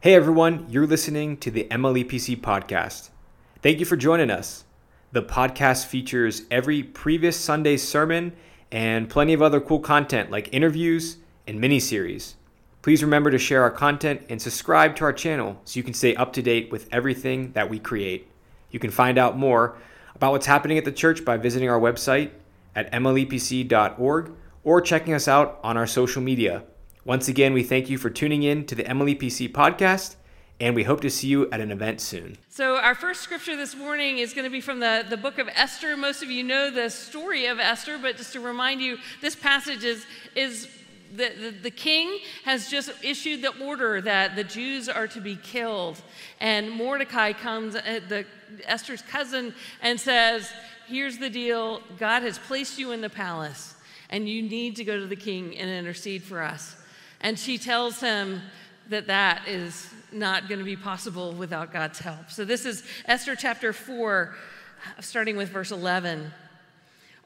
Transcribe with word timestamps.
Hey 0.00 0.14
everyone, 0.14 0.66
you're 0.70 0.86
listening 0.86 1.38
to 1.38 1.50
the 1.50 1.66
MLEPC 1.72 2.40
podcast. 2.40 3.10
Thank 3.62 3.80
you 3.80 3.84
for 3.84 3.96
joining 3.96 4.30
us. 4.30 4.62
The 5.10 5.24
podcast 5.24 5.86
features 5.86 6.42
every 6.52 6.84
previous 6.84 7.36
Sunday's 7.36 7.82
sermon 7.82 8.32
and 8.70 9.10
plenty 9.10 9.32
of 9.32 9.42
other 9.42 9.60
cool 9.60 9.80
content 9.80 10.30
like 10.30 10.54
interviews 10.54 11.16
and 11.48 11.60
mini 11.60 11.80
series. 11.80 12.36
Please 12.80 13.02
remember 13.02 13.32
to 13.32 13.38
share 13.38 13.64
our 13.64 13.72
content 13.72 14.22
and 14.28 14.40
subscribe 14.40 14.94
to 14.94 15.04
our 15.04 15.12
channel 15.12 15.60
so 15.64 15.76
you 15.76 15.82
can 15.82 15.94
stay 15.94 16.14
up 16.14 16.32
to 16.34 16.42
date 16.42 16.70
with 16.70 16.88
everything 16.92 17.50
that 17.54 17.68
we 17.68 17.80
create. 17.80 18.30
You 18.70 18.78
can 18.78 18.92
find 18.92 19.18
out 19.18 19.36
more 19.36 19.78
about 20.14 20.30
what's 20.30 20.46
happening 20.46 20.78
at 20.78 20.84
the 20.84 20.92
church 20.92 21.24
by 21.24 21.38
visiting 21.38 21.68
our 21.68 21.80
website 21.80 22.30
at 22.76 22.92
mlepc.org 22.92 24.30
or 24.62 24.80
checking 24.80 25.14
us 25.14 25.26
out 25.26 25.58
on 25.64 25.76
our 25.76 25.88
social 25.88 26.22
media. 26.22 26.62
Once 27.08 27.26
again, 27.26 27.54
we 27.54 27.62
thank 27.62 27.88
you 27.88 27.96
for 27.96 28.10
tuning 28.10 28.42
in 28.42 28.66
to 28.66 28.74
the 28.74 28.84
MLEPC 28.84 29.50
podcast, 29.50 30.14
and 30.60 30.74
we 30.74 30.84
hope 30.84 31.00
to 31.00 31.08
see 31.08 31.26
you 31.26 31.50
at 31.50 31.58
an 31.58 31.72
event 31.72 32.02
soon. 32.02 32.36
So, 32.50 32.76
our 32.76 32.94
first 32.94 33.22
scripture 33.22 33.56
this 33.56 33.74
morning 33.74 34.18
is 34.18 34.34
going 34.34 34.44
to 34.44 34.50
be 34.50 34.60
from 34.60 34.78
the, 34.78 35.06
the 35.08 35.16
book 35.16 35.38
of 35.38 35.48
Esther. 35.54 35.96
Most 35.96 36.22
of 36.22 36.30
you 36.30 36.44
know 36.44 36.70
the 36.70 36.90
story 36.90 37.46
of 37.46 37.58
Esther, 37.58 37.96
but 37.96 38.18
just 38.18 38.34
to 38.34 38.40
remind 38.40 38.82
you, 38.82 38.98
this 39.22 39.34
passage 39.34 39.84
is, 39.84 40.04
is 40.36 40.68
the, 41.16 41.32
the, 41.40 41.50
the, 41.62 41.70
king 41.70 42.18
has 42.44 42.68
just 42.68 42.90
issued 43.02 43.40
the 43.40 43.58
order 43.64 44.02
that 44.02 44.36
the 44.36 44.44
Jews 44.44 44.90
are 44.90 45.06
to 45.06 45.20
be 45.22 45.36
killed. 45.36 46.02
And 46.40 46.70
Mordecai 46.70 47.32
comes, 47.32 47.74
uh, 47.74 48.00
the, 48.06 48.26
Esther's 48.66 49.00
cousin, 49.00 49.54
and 49.80 49.98
says, 49.98 50.52
Here's 50.86 51.16
the 51.16 51.30
deal 51.30 51.80
God 51.98 52.22
has 52.22 52.38
placed 52.38 52.78
you 52.78 52.92
in 52.92 53.00
the 53.00 53.08
palace, 53.08 53.76
and 54.10 54.28
you 54.28 54.42
need 54.42 54.76
to 54.76 54.84
go 54.84 55.00
to 55.00 55.06
the 55.06 55.16
king 55.16 55.56
and 55.56 55.70
intercede 55.70 56.22
for 56.22 56.42
us. 56.42 56.74
And 57.20 57.38
she 57.38 57.58
tells 57.58 58.00
him 58.00 58.42
that 58.88 59.06
that 59.08 59.46
is 59.46 59.90
not 60.12 60.48
going 60.48 60.58
to 60.58 60.64
be 60.64 60.76
possible 60.76 61.32
without 61.32 61.72
God's 61.72 61.98
help. 61.98 62.30
So 62.30 62.44
this 62.44 62.64
is 62.64 62.82
Esther 63.04 63.36
chapter 63.36 63.72
4, 63.72 64.34
starting 65.00 65.36
with 65.36 65.50
verse 65.50 65.70
11. 65.70 66.32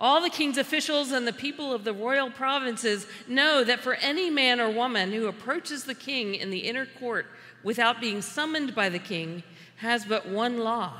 All 0.01 0.21
the 0.21 0.31
king's 0.31 0.59
officials 0.59 1.13
and 1.13 1.29
the 1.29 1.33
people 1.33 1.73
of 1.73 1.85
the 1.85 1.93
royal 1.93 2.29
provinces 2.31 3.07
know 3.29 3.63
that 3.63 3.81
for 3.81 3.95
any 3.95 4.31
man 4.31 4.61
or 4.61 4.69
woman 4.69 5.13
who 5.13 5.29
approaches 5.29 5.85
the 5.85 5.95
king 5.95 6.35
in 6.35 6.51
the 6.51 6.59
inner 6.59 6.87
court 6.87 7.27
without 7.63 8.01
being 8.01 8.21
summoned 8.21 8.75
by 8.75 8.89
the 8.89 8.99
king 8.99 9.45
has 9.77 10.05
but 10.05 10.29
one 10.29 10.59
law 10.59 10.93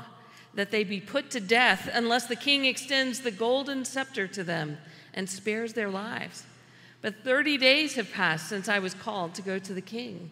that 0.53 0.71
they 0.71 0.85
be 0.85 1.01
put 1.01 1.29
to 1.31 1.41
death 1.41 1.89
unless 1.91 2.27
the 2.27 2.35
king 2.35 2.63
extends 2.63 3.19
the 3.19 3.31
golden 3.31 3.83
scepter 3.83 4.27
to 4.27 4.43
them 4.43 4.77
and 5.13 5.29
spares 5.29 5.73
their 5.73 5.89
lives. 5.89 6.43
But 7.03 7.23
30 7.23 7.57
days 7.57 7.95
have 7.95 8.11
passed 8.11 8.47
since 8.47 8.69
I 8.69 8.79
was 8.79 8.93
called 8.93 9.35
to 9.35 9.41
go 9.41 9.59
to 9.59 9.73
the 9.73 9.81
king. 9.81 10.31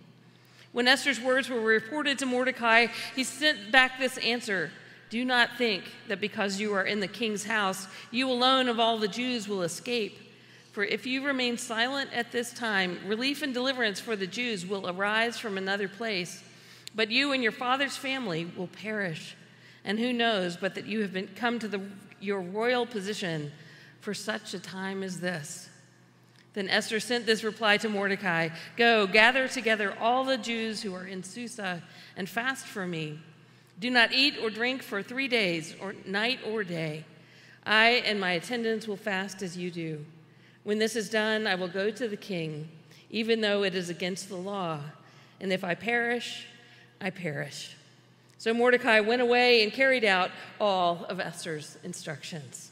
When 0.72 0.88
Esther's 0.88 1.20
words 1.20 1.50
were 1.50 1.60
reported 1.60 2.18
to 2.20 2.26
Mordecai, 2.26 2.88
he 3.14 3.26
sent 3.26 3.74
back 3.74 4.00
this 4.00 4.18
answer 4.20 4.72
Do 5.10 5.26
not 5.26 5.58
think 5.58 5.84
that 6.08 6.22
because 6.22 6.62
you 6.62 6.74
are 6.74 6.86
in 6.86 7.02
the 7.02 7.10
king's 7.10 7.44
house, 7.44 7.88
you 8.10 8.32
alone 8.32 8.70
of 8.70 8.80
all 8.80 8.98
the 8.98 9.10
Jews 9.10 9.50
will 9.50 9.64
escape. 9.64 10.18
For 10.72 10.86
if 10.86 11.06
you 11.06 11.26
remain 11.26 11.58
silent 11.58 12.10
at 12.14 12.32
this 12.32 12.54
time, 12.54 13.00
relief 13.06 13.42
and 13.42 13.54
deliverance 13.54 14.00
for 14.00 14.16
the 14.16 14.26
Jews 14.26 14.66
will 14.66 14.90
arise 14.90 15.38
from 15.38 15.58
another 15.58 15.90
place. 15.90 16.42
But 16.96 17.12
you 17.12 17.34
and 17.34 17.44
your 17.44 17.52
father's 17.52 17.98
family 17.98 18.50
will 18.56 18.68
perish. 18.68 19.36
And 19.84 20.00
who 20.00 20.14
knows 20.14 20.56
but 20.56 20.76
that 20.76 20.86
you 20.86 21.02
have 21.02 21.12
been, 21.12 21.28
come 21.36 21.60
to 21.60 21.68
the, 21.68 21.82
your 22.22 22.40
royal 22.40 22.86
position 22.86 23.52
for 24.00 24.14
such 24.14 24.54
a 24.54 24.60
time 24.60 25.04
as 25.04 25.20
this? 25.20 25.68
Then 26.54 26.70
Esther 26.70 27.00
sent 27.00 27.26
this 27.26 27.44
reply 27.44 27.78
to 27.78 27.90
Mordecai 27.90 28.50
Go, 28.76 29.08
gather 29.08 29.48
together 29.48 29.96
all 30.00 30.24
the 30.24 30.38
Jews 30.38 30.82
who 30.82 30.94
are 30.94 31.06
in 31.06 31.24
Susa 31.24 31.82
and 32.18 32.28
fast 32.28 32.66
for 32.66 32.86
me. 32.86 33.20
Do 33.80 33.90
not 33.90 34.14
eat 34.14 34.38
or 34.42 34.50
drink 34.50 34.84
for 34.84 35.02
three 35.02 35.28
days, 35.28 35.74
or 35.82 35.96
night 36.06 36.40
or 36.46 36.64
day. 36.64 37.04
I 37.66 38.04
and 38.06 38.20
my 38.20 38.34
attendants 38.34 38.88
will 38.88 38.98
fast 38.98 39.42
as 39.42 39.58
you 39.58 39.72
do. 39.72 40.06
When 40.64 40.78
this 40.78 40.96
is 40.96 41.09
done, 41.09 41.48
I 41.48 41.56
will 41.56 41.68
go 41.68 41.90
to 41.90 42.08
the 42.08 42.18
king, 42.18 42.70
even 43.09 43.42
though 43.42 43.64
it 43.64 43.74
is 43.74 43.90
against 43.90 44.30
the 44.30 44.36
law. 44.36 44.80
And 45.40 45.52
if 45.52 45.64
I 45.64 45.74
perish, 45.74 46.46
I 47.00 47.09
perish. 47.09 47.75
So 48.38 48.54
Mordecai 48.54 49.00
went 49.00 49.22
away 49.22 49.64
and 49.64 49.72
carried 49.72 50.06
out 50.06 50.31
all 50.59 51.06
of 51.09 51.20
Esther's 51.20 51.78
instructions. 51.84 52.71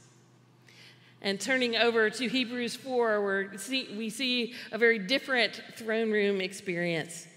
And 1.21 1.39
turning 1.39 1.75
over 1.75 2.09
to 2.09 2.27
Hebrews 2.29 2.75
4, 2.77 3.21
where 3.21 3.51
we 3.97 4.09
see 4.09 4.53
a 4.71 4.77
very 4.77 4.99
different 4.99 5.61
throne 5.75 6.11
room 6.11 6.39
experience. 6.39 7.27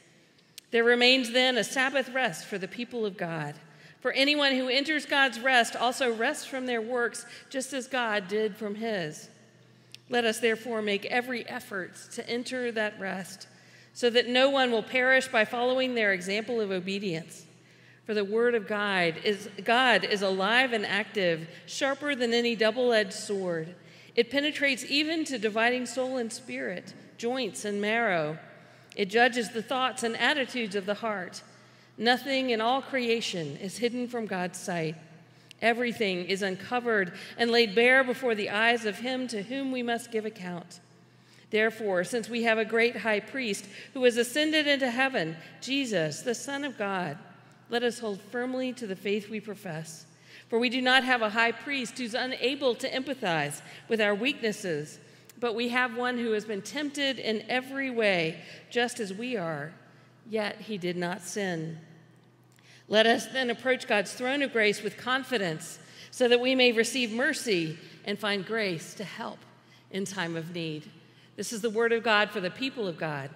There 0.70 0.84
remains 0.84 1.32
then 1.32 1.58
a 1.58 1.64
Sabbath 1.64 2.08
rest 2.10 2.46
for 2.46 2.58
the 2.58 2.68
people 2.68 3.04
of 3.04 3.16
God. 3.16 3.54
For 4.00 4.12
anyone 4.12 4.52
who 4.52 4.68
enters 4.68 5.06
God's 5.06 5.38
rest 5.38 5.76
also 5.76 6.12
rests 6.12 6.46
from 6.46 6.66
their 6.66 6.80
works, 6.80 7.26
just 7.50 7.72
as 7.72 7.86
God 7.86 8.26
did 8.28 8.56
from 8.56 8.74
his. 8.74 9.28
Let 10.08 10.24
us 10.24 10.40
therefore 10.40 10.82
make 10.82 11.04
every 11.06 11.48
effort 11.48 11.94
to 12.14 12.28
enter 12.28 12.72
that 12.72 12.98
rest, 12.98 13.46
so 13.94 14.10
that 14.10 14.28
no 14.28 14.50
one 14.50 14.70
will 14.70 14.82
perish 14.82 15.28
by 15.28 15.44
following 15.44 15.94
their 15.94 16.12
example 16.12 16.60
of 16.60 16.70
obedience. 16.70 17.46
For 18.04 18.14
the 18.14 18.24
word 18.24 18.54
of 18.54 18.66
God 18.66 19.14
is, 19.24 19.48
God 19.64 20.04
is 20.04 20.22
alive 20.22 20.72
and 20.72 20.84
active, 20.84 21.48
sharper 21.66 22.14
than 22.14 22.34
any 22.34 22.56
double 22.56 22.92
edged 22.92 23.12
sword. 23.12 23.74
It 24.16 24.30
penetrates 24.30 24.84
even 24.88 25.24
to 25.26 25.38
dividing 25.38 25.86
soul 25.86 26.16
and 26.16 26.32
spirit, 26.32 26.94
joints 27.16 27.64
and 27.64 27.80
marrow. 27.80 28.38
It 28.96 29.08
judges 29.08 29.50
the 29.50 29.62
thoughts 29.62 30.02
and 30.02 30.16
attitudes 30.16 30.74
of 30.74 30.84
the 30.84 30.94
heart. 30.94 31.42
Nothing 31.96 32.50
in 32.50 32.60
all 32.60 32.82
creation 32.82 33.56
is 33.58 33.78
hidden 33.78 34.08
from 34.08 34.26
God's 34.26 34.58
sight. 34.58 34.96
Everything 35.62 36.24
is 36.24 36.42
uncovered 36.42 37.12
and 37.38 37.50
laid 37.50 37.74
bare 37.74 38.02
before 38.02 38.34
the 38.34 38.50
eyes 38.50 38.84
of 38.84 38.98
him 38.98 39.28
to 39.28 39.42
whom 39.42 39.70
we 39.70 39.82
must 39.82 40.10
give 40.10 40.26
account. 40.26 40.80
Therefore, 41.50 42.02
since 42.02 42.28
we 42.28 42.42
have 42.42 42.58
a 42.58 42.64
great 42.64 42.96
high 42.96 43.20
priest 43.20 43.66
who 43.94 44.02
has 44.04 44.16
ascended 44.16 44.66
into 44.66 44.90
heaven, 44.90 45.36
Jesus, 45.60 46.22
the 46.22 46.34
Son 46.34 46.64
of 46.64 46.76
God, 46.76 47.16
let 47.72 47.82
us 47.82 47.98
hold 47.98 48.20
firmly 48.20 48.74
to 48.74 48.86
the 48.86 48.94
faith 48.94 49.30
we 49.30 49.40
profess. 49.40 50.04
For 50.48 50.58
we 50.58 50.68
do 50.68 50.82
not 50.82 51.04
have 51.04 51.22
a 51.22 51.30
high 51.30 51.52
priest 51.52 51.96
who's 51.96 52.12
unable 52.12 52.74
to 52.74 52.90
empathize 52.90 53.62
with 53.88 53.98
our 53.98 54.14
weaknesses, 54.14 54.98
but 55.40 55.54
we 55.54 55.70
have 55.70 55.96
one 55.96 56.18
who 56.18 56.32
has 56.32 56.44
been 56.44 56.60
tempted 56.60 57.18
in 57.18 57.42
every 57.48 57.88
way, 57.88 58.40
just 58.70 59.00
as 59.00 59.14
we 59.14 59.38
are, 59.38 59.72
yet 60.28 60.60
he 60.60 60.76
did 60.76 60.98
not 60.98 61.22
sin. 61.22 61.78
Let 62.88 63.06
us 63.06 63.28
then 63.28 63.48
approach 63.48 63.88
God's 63.88 64.12
throne 64.12 64.42
of 64.42 64.52
grace 64.52 64.82
with 64.82 64.98
confidence 64.98 65.78
so 66.10 66.28
that 66.28 66.40
we 66.40 66.54
may 66.54 66.72
receive 66.72 67.10
mercy 67.10 67.78
and 68.04 68.18
find 68.18 68.44
grace 68.44 68.92
to 68.94 69.04
help 69.04 69.38
in 69.90 70.04
time 70.04 70.36
of 70.36 70.54
need. 70.54 70.90
This 71.36 71.54
is 71.54 71.62
the 71.62 71.70
word 71.70 71.94
of 71.94 72.02
God 72.02 72.28
for 72.28 72.40
the 72.40 72.50
people 72.50 72.86
of 72.86 72.98
God. 72.98 73.30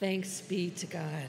Thanks 0.00 0.40
be 0.40 0.70
to 0.70 0.86
God. 0.86 1.28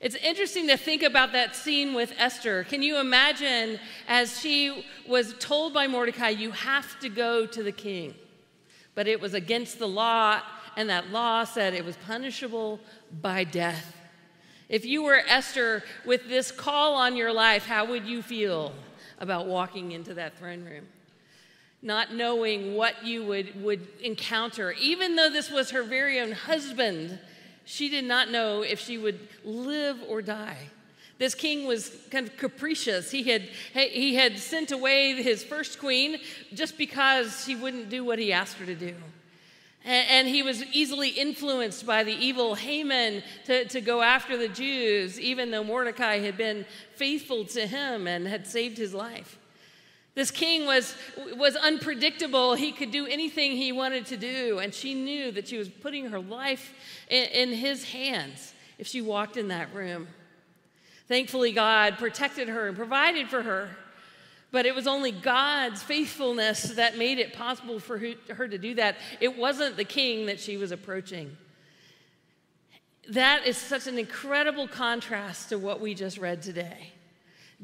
It's 0.00 0.14
interesting 0.14 0.66
to 0.68 0.78
think 0.78 1.02
about 1.02 1.32
that 1.32 1.54
scene 1.54 1.92
with 1.92 2.14
Esther. 2.16 2.64
Can 2.64 2.82
you 2.82 2.98
imagine 2.98 3.78
as 4.08 4.40
she 4.40 4.86
was 5.06 5.34
told 5.38 5.74
by 5.74 5.86
Mordecai, 5.88 6.30
you 6.30 6.52
have 6.52 6.98
to 7.00 7.10
go 7.10 7.44
to 7.44 7.62
the 7.62 7.72
king? 7.72 8.14
But 8.94 9.06
it 9.06 9.20
was 9.20 9.34
against 9.34 9.78
the 9.78 9.86
law, 9.86 10.40
and 10.74 10.88
that 10.88 11.10
law 11.10 11.44
said 11.44 11.74
it 11.74 11.84
was 11.84 11.98
punishable 12.06 12.80
by 13.20 13.44
death. 13.44 13.94
If 14.70 14.86
you 14.86 15.02
were 15.02 15.20
Esther 15.28 15.82
with 16.06 16.28
this 16.28 16.50
call 16.50 16.94
on 16.94 17.14
your 17.14 17.32
life, 17.32 17.66
how 17.66 17.84
would 17.84 18.06
you 18.06 18.22
feel 18.22 18.72
about 19.18 19.48
walking 19.48 19.92
into 19.92 20.14
that 20.14 20.38
throne 20.38 20.64
room? 20.64 20.86
Not 21.82 22.14
knowing 22.14 22.74
what 22.74 23.04
you 23.04 23.22
would, 23.26 23.62
would 23.62 23.86
encounter, 24.00 24.72
even 24.80 25.16
though 25.16 25.28
this 25.28 25.50
was 25.50 25.72
her 25.72 25.82
very 25.82 26.20
own 26.20 26.32
husband 26.32 27.18
she 27.70 27.88
did 27.88 28.04
not 28.04 28.32
know 28.32 28.62
if 28.62 28.80
she 28.80 28.98
would 28.98 29.20
live 29.44 29.96
or 30.08 30.20
die. 30.22 30.58
This 31.18 31.36
king 31.36 31.68
was 31.68 31.94
kind 32.10 32.26
of 32.26 32.36
capricious. 32.36 33.12
He 33.12 33.22
had, 33.22 33.42
he 33.42 34.16
had 34.16 34.40
sent 34.40 34.72
away 34.72 35.22
his 35.22 35.44
first 35.44 35.78
queen 35.78 36.18
just 36.52 36.76
because 36.76 37.44
she 37.44 37.54
wouldn't 37.54 37.88
do 37.88 38.04
what 38.04 38.18
he 38.18 38.32
asked 38.32 38.56
her 38.56 38.66
to 38.66 38.74
do. 38.74 38.96
And, 39.84 40.26
he 40.26 40.42
was 40.42 40.64
easily 40.72 41.10
influenced 41.10 41.86
by 41.86 42.02
the 42.02 42.12
evil 42.12 42.54
Haman 42.56 43.22
to, 43.46 43.64
to 43.66 43.80
go 43.80 44.02
after 44.02 44.36
the 44.36 44.48
Jews, 44.48 45.18
even 45.18 45.50
though 45.50 45.64
Mordecai 45.64 46.18
had 46.18 46.36
been 46.36 46.66
faithful 46.96 47.44
to 47.46 47.66
him 47.66 48.06
and 48.06 48.26
had 48.26 48.46
saved 48.46 48.76
his 48.76 48.92
life. 48.92 49.38
This 50.14 50.30
king 50.30 50.66
was, 50.66 50.94
was 51.36 51.54
unpredictable. 51.56 52.54
He 52.54 52.72
could 52.72 52.90
do 52.90 53.06
anything 53.06 53.52
he 53.52 53.72
wanted 53.72 54.06
to 54.06 54.16
do, 54.16 54.58
and 54.58 54.74
she 54.74 54.94
knew 54.94 55.30
that 55.32 55.48
she 55.48 55.56
was 55.56 55.68
putting 55.68 56.06
her 56.06 56.18
life 56.18 56.74
in, 57.08 57.24
in 57.28 57.52
his 57.52 57.84
hands 57.84 58.52
if 58.78 58.86
she 58.86 59.00
walked 59.00 59.36
in 59.36 59.48
that 59.48 59.72
room. 59.72 60.08
Thankfully, 61.06 61.52
God 61.52 61.98
protected 61.98 62.48
her 62.48 62.68
and 62.68 62.76
provided 62.76 63.28
for 63.28 63.42
her, 63.42 63.70
but 64.52 64.66
it 64.66 64.74
was 64.74 64.86
only 64.86 65.12
God's 65.12 65.82
faithfulness 65.82 66.62
that 66.74 66.98
made 66.98 67.18
it 67.18 67.32
possible 67.32 67.78
for 67.78 67.98
her 67.98 68.48
to 68.48 68.58
do 68.58 68.74
that. 68.74 68.96
It 69.20 69.36
wasn't 69.36 69.76
the 69.76 69.84
king 69.84 70.26
that 70.26 70.40
she 70.40 70.56
was 70.56 70.72
approaching. 70.72 71.36
That 73.08 73.46
is 73.46 73.56
such 73.56 73.86
an 73.86 73.98
incredible 73.98 74.68
contrast 74.68 75.48
to 75.48 75.58
what 75.58 75.80
we 75.80 75.94
just 75.94 76.18
read 76.18 76.42
today. 76.42 76.92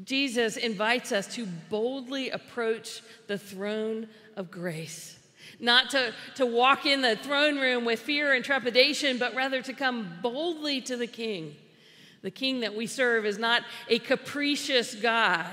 Jesus 0.03 0.57
invites 0.57 1.11
us 1.11 1.27
to 1.35 1.47
boldly 1.69 2.29
approach 2.29 3.01
the 3.27 3.37
throne 3.37 4.07
of 4.35 4.51
grace. 4.51 5.17
Not 5.59 5.89
to, 5.91 6.13
to 6.35 6.45
walk 6.45 6.85
in 6.85 7.01
the 7.01 7.15
throne 7.15 7.57
room 7.57 7.83
with 7.85 7.99
fear 7.99 8.33
and 8.33 8.45
trepidation, 8.45 9.17
but 9.17 9.33
rather 9.33 9.61
to 9.61 9.73
come 9.73 10.11
boldly 10.21 10.81
to 10.81 10.97
the 10.97 11.07
King. 11.07 11.55
The 12.21 12.31
King 12.31 12.59
that 12.59 12.75
we 12.75 12.85
serve 12.85 13.25
is 13.25 13.37
not 13.37 13.63
a 13.89 13.99
capricious 13.99 14.93
God. 14.93 15.47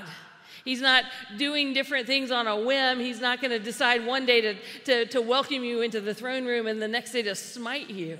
He's 0.63 0.81
not 0.81 1.05
doing 1.37 1.73
different 1.73 2.07
things 2.07 2.31
on 2.31 2.47
a 2.47 2.59
whim. 2.59 2.99
He's 2.99 3.21
not 3.21 3.39
going 3.39 3.51
to 3.51 3.59
decide 3.59 4.05
one 4.05 4.25
day 4.25 4.41
to, 4.41 4.55
to, 4.85 5.05
to 5.07 5.21
welcome 5.21 5.63
you 5.63 5.81
into 5.81 6.01
the 6.01 6.13
throne 6.13 6.45
room 6.45 6.67
and 6.67 6.81
the 6.81 6.87
next 6.87 7.11
day 7.11 7.21
to 7.23 7.35
smite 7.35 7.89
you. 7.89 8.17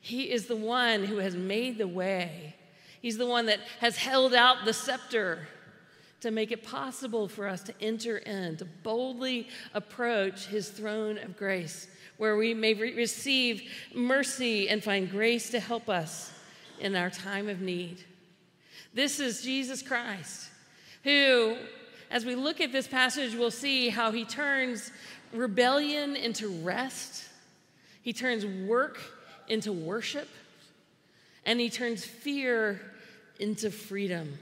He 0.00 0.30
is 0.30 0.46
the 0.46 0.56
one 0.56 1.04
who 1.04 1.18
has 1.18 1.34
made 1.34 1.78
the 1.78 1.88
way. 1.88 2.56
He's 3.02 3.18
the 3.18 3.26
one 3.26 3.46
that 3.46 3.58
has 3.80 3.96
held 3.96 4.32
out 4.32 4.64
the 4.64 4.72
scepter 4.72 5.48
to 6.20 6.30
make 6.30 6.52
it 6.52 6.62
possible 6.62 7.26
for 7.26 7.48
us 7.48 7.64
to 7.64 7.74
enter 7.80 8.18
in, 8.18 8.56
to 8.56 8.64
boldly 8.64 9.48
approach 9.74 10.46
his 10.46 10.68
throne 10.68 11.18
of 11.18 11.36
grace, 11.36 11.88
where 12.16 12.36
we 12.36 12.54
may 12.54 12.74
re- 12.74 12.94
receive 12.94 13.68
mercy 13.92 14.68
and 14.68 14.84
find 14.84 15.10
grace 15.10 15.50
to 15.50 15.58
help 15.58 15.88
us 15.88 16.32
in 16.78 16.94
our 16.94 17.10
time 17.10 17.48
of 17.48 17.60
need. 17.60 18.04
This 18.94 19.18
is 19.18 19.42
Jesus 19.42 19.82
Christ, 19.82 20.48
who, 21.02 21.56
as 22.08 22.24
we 22.24 22.36
look 22.36 22.60
at 22.60 22.70
this 22.70 22.86
passage, 22.86 23.34
we'll 23.34 23.50
see 23.50 23.88
how 23.88 24.12
he 24.12 24.24
turns 24.24 24.92
rebellion 25.32 26.14
into 26.14 26.48
rest, 26.62 27.24
he 28.02 28.12
turns 28.12 28.46
work 28.46 29.00
into 29.48 29.72
worship, 29.72 30.28
and 31.44 31.58
he 31.58 31.68
turns 31.68 32.04
fear 32.04 32.80
into 33.38 33.70
freedom 33.70 34.38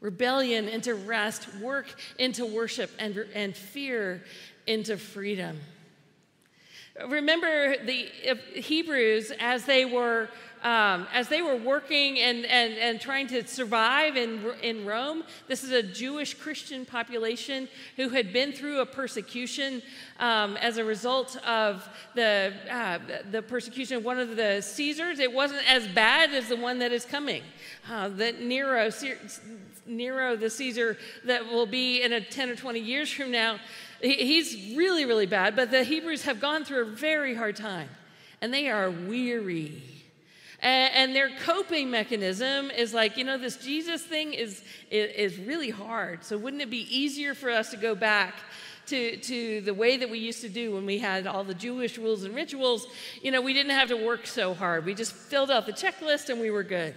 rebellion 0.00 0.68
into 0.68 0.94
rest, 0.94 1.46
work 1.56 1.86
into 2.18 2.46
worship, 2.46 2.90
and, 2.98 3.16
and 3.34 3.54
fear 3.56 4.22
into 4.66 4.96
freedom. 4.96 5.58
Remember 7.08 7.76
the 7.84 8.08
uh, 8.30 8.34
Hebrews 8.54 9.32
as 9.38 9.64
they 9.64 9.84
were 9.84 10.28
um, 10.62 11.06
as 11.12 11.28
they 11.28 11.40
were 11.40 11.56
working 11.56 12.18
and, 12.18 12.44
and, 12.44 12.74
and 12.74 13.00
trying 13.00 13.26
to 13.28 13.46
survive 13.46 14.16
in, 14.16 14.44
in 14.62 14.84
Rome, 14.84 15.24
this 15.48 15.64
is 15.64 15.70
a 15.70 15.82
Jewish 15.82 16.34
Christian 16.34 16.84
population 16.84 17.68
who 17.96 18.10
had 18.10 18.32
been 18.32 18.52
through 18.52 18.80
a 18.80 18.86
persecution 18.86 19.82
um, 20.18 20.56
as 20.58 20.76
a 20.76 20.84
result 20.84 21.36
of 21.46 21.88
the, 22.14 22.52
uh, 22.70 22.98
the 23.30 23.42
persecution 23.42 23.96
of 23.96 24.04
one 24.04 24.18
of 24.18 24.36
the 24.36 24.60
Caesars. 24.60 25.18
It 25.18 25.32
wasn't 25.32 25.68
as 25.70 25.86
bad 25.88 26.34
as 26.34 26.48
the 26.48 26.56
one 26.56 26.78
that 26.80 26.92
is 26.92 27.04
coming. 27.04 27.42
Uh, 27.90 28.08
that 28.08 28.42
Nero, 28.42 28.90
Nero, 29.86 30.36
the 30.36 30.50
Caesar 30.50 30.98
that 31.24 31.46
will 31.46 31.66
be 31.66 32.02
in 32.02 32.12
a 32.12 32.20
10 32.20 32.50
or 32.50 32.56
20 32.56 32.80
years 32.80 33.10
from 33.10 33.30
now, 33.30 33.58
he's 34.02 34.76
really, 34.76 35.04
really 35.04 35.26
bad, 35.26 35.56
but 35.56 35.70
the 35.70 35.84
Hebrews 35.84 36.24
have 36.24 36.40
gone 36.40 36.64
through 36.64 36.82
a 36.82 36.90
very 36.90 37.34
hard 37.34 37.56
time 37.56 37.88
and 38.40 38.52
they 38.52 38.68
are 38.68 38.90
weary. 38.90 39.82
And, 40.62 41.16
their 41.16 41.30
coping 41.44 41.90
mechanism 41.90 42.70
is 42.70 42.92
like, 42.92 43.16
you 43.16 43.24
know, 43.24 43.38
this 43.38 43.56
Jesus 43.56 44.02
thing 44.02 44.34
is, 44.34 44.62
is, 44.90 45.38
really 45.38 45.70
hard. 45.70 46.22
So 46.24 46.36
wouldn't 46.36 46.62
it 46.62 46.70
be 46.70 46.86
easier 46.94 47.34
for 47.34 47.50
us 47.50 47.70
to 47.70 47.76
go 47.76 47.94
back 47.94 48.34
to, 48.86 49.16
to 49.16 49.60
the 49.62 49.72
way 49.72 49.96
that 49.96 50.10
we 50.10 50.18
used 50.18 50.42
to 50.42 50.48
do 50.48 50.74
when 50.74 50.84
we 50.84 50.98
had 50.98 51.26
all 51.26 51.44
the 51.44 51.54
Jewish 51.54 51.96
rules 51.96 52.24
and 52.24 52.34
rituals? 52.34 52.86
You 53.22 53.30
know, 53.30 53.40
we 53.40 53.54
didn't 53.54 53.72
have 53.72 53.88
to 53.88 53.96
work 53.96 54.26
so 54.26 54.52
hard. 54.52 54.84
We 54.84 54.94
just 54.94 55.12
filled 55.12 55.50
out 55.50 55.66
the 55.66 55.72
checklist 55.72 56.28
and 56.28 56.40
we 56.40 56.50
were 56.50 56.64
good. 56.64 56.94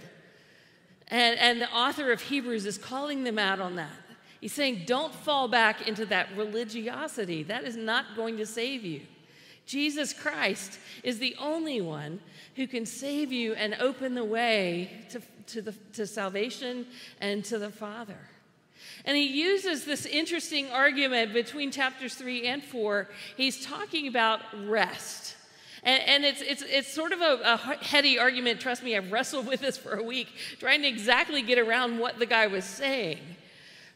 And, 1.08 1.38
and 1.38 1.60
the 1.60 1.70
author 1.70 2.12
of 2.12 2.20
Hebrews 2.20 2.66
is 2.66 2.78
calling 2.78 3.24
them 3.24 3.38
out 3.38 3.60
on 3.60 3.76
that. 3.76 3.92
He's 4.40 4.52
saying, 4.52 4.82
don't 4.86 5.14
fall 5.14 5.48
back 5.48 5.88
into 5.88 6.04
that 6.06 6.28
religiosity. 6.36 7.44
That 7.44 7.64
is 7.64 7.76
not 7.76 8.14
going 8.14 8.36
to 8.36 8.46
save 8.46 8.84
you. 8.84 9.02
Jesus 9.66 10.12
Christ 10.12 10.78
is 11.02 11.18
the 11.18 11.36
only 11.38 11.80
one 11.80 12.20
who 12.56 12.66
can 12.66 12.86
save 12.86 13.32
you 13.32 13.54
and 13.54 13.74
open 13.80 14.14
the 14.14 14.24
way 14.24 14.90
to, 15.10 15.20
to, 15.48 15.62
the, 15.62 15.72
to 15.94 16.06
salvation 16.06 16.86
and 17.20 17.44
to 17.46 17.58
the 17.58 17.70
Father. 17.70 18.18
And 19.04 19.16
he 19.16 19.24
uses 19.24 19.84
this 19.84 20.06
interesting 20.06 20.70
argument 20.70 21.32
between 21.32 21.70
chapters 21.70 22.14
three 22.14 22.46
and 22.46 22.62
four. 22.62 23.08
He's 23.36 23.64
talking 23.64 24.06
about 24.06 24.40
rest. 24.66 25.36
And, 25.82 26.02
and 26.06 26.24
it's, 26.24 26.40
it's, 26.40 26.62
it's 26.62 26.92
sort 26.92 27.12
of 27.12 27.20
a, 27.20 27.40
a 27.44 27.56
heady 27.84 28.18
argument. 28.18 28.60
Trust 28.60 28.82
me, 28.82 28.96
I've 28.96 29.12
wrestled 29.12 29.46
with 29.46 29.60
this 29.60 29.76
for 29.76 29.94
a 29.94 30.02
week, 30.02 30.28
trying 30.58 30.82
to 30.82 30.88
exactly 30.88 31.42
get 31.42 31.58
around 31.58 31.98
what 31.98 32.18
the 32.18 32.26
guy 32.26 32.46
was 32.46 32.64
saying. 32.64 33.18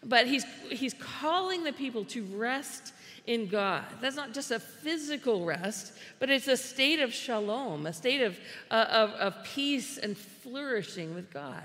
But 0.05 0.27
he's, 0.27 0.45
he's 0.71 0.95
calling 0.95 1.65
the 1.65 1.73
people 1.73 2.05
to 2.07 2.23
rest 2.25 2.93
in 3.29 3.47
God. 3.47 3.85
That's 4.01 4.17
not 4.17 4.33
just 4.33 4.51
a 4.51 4.59
physical 4.59 5.45
rest, 5.45 5.93
but 6.19 6.31
it's 6.31 6.49
a 6.49 6.57
state 6.57 6.99
of 6.99 7.13
shalom, 7.13 7.85
a 7.85 7.93
state 7.93 8.23
of, 8.23 8.39
uh, 8.71 8.87
of, 8.89 9.11
of 9.11 9.45
peace 9.45 9.99
and 9.99 10.17
flourishing 10.17 11.15
with 11.15 11.31
God. 11.31 11.63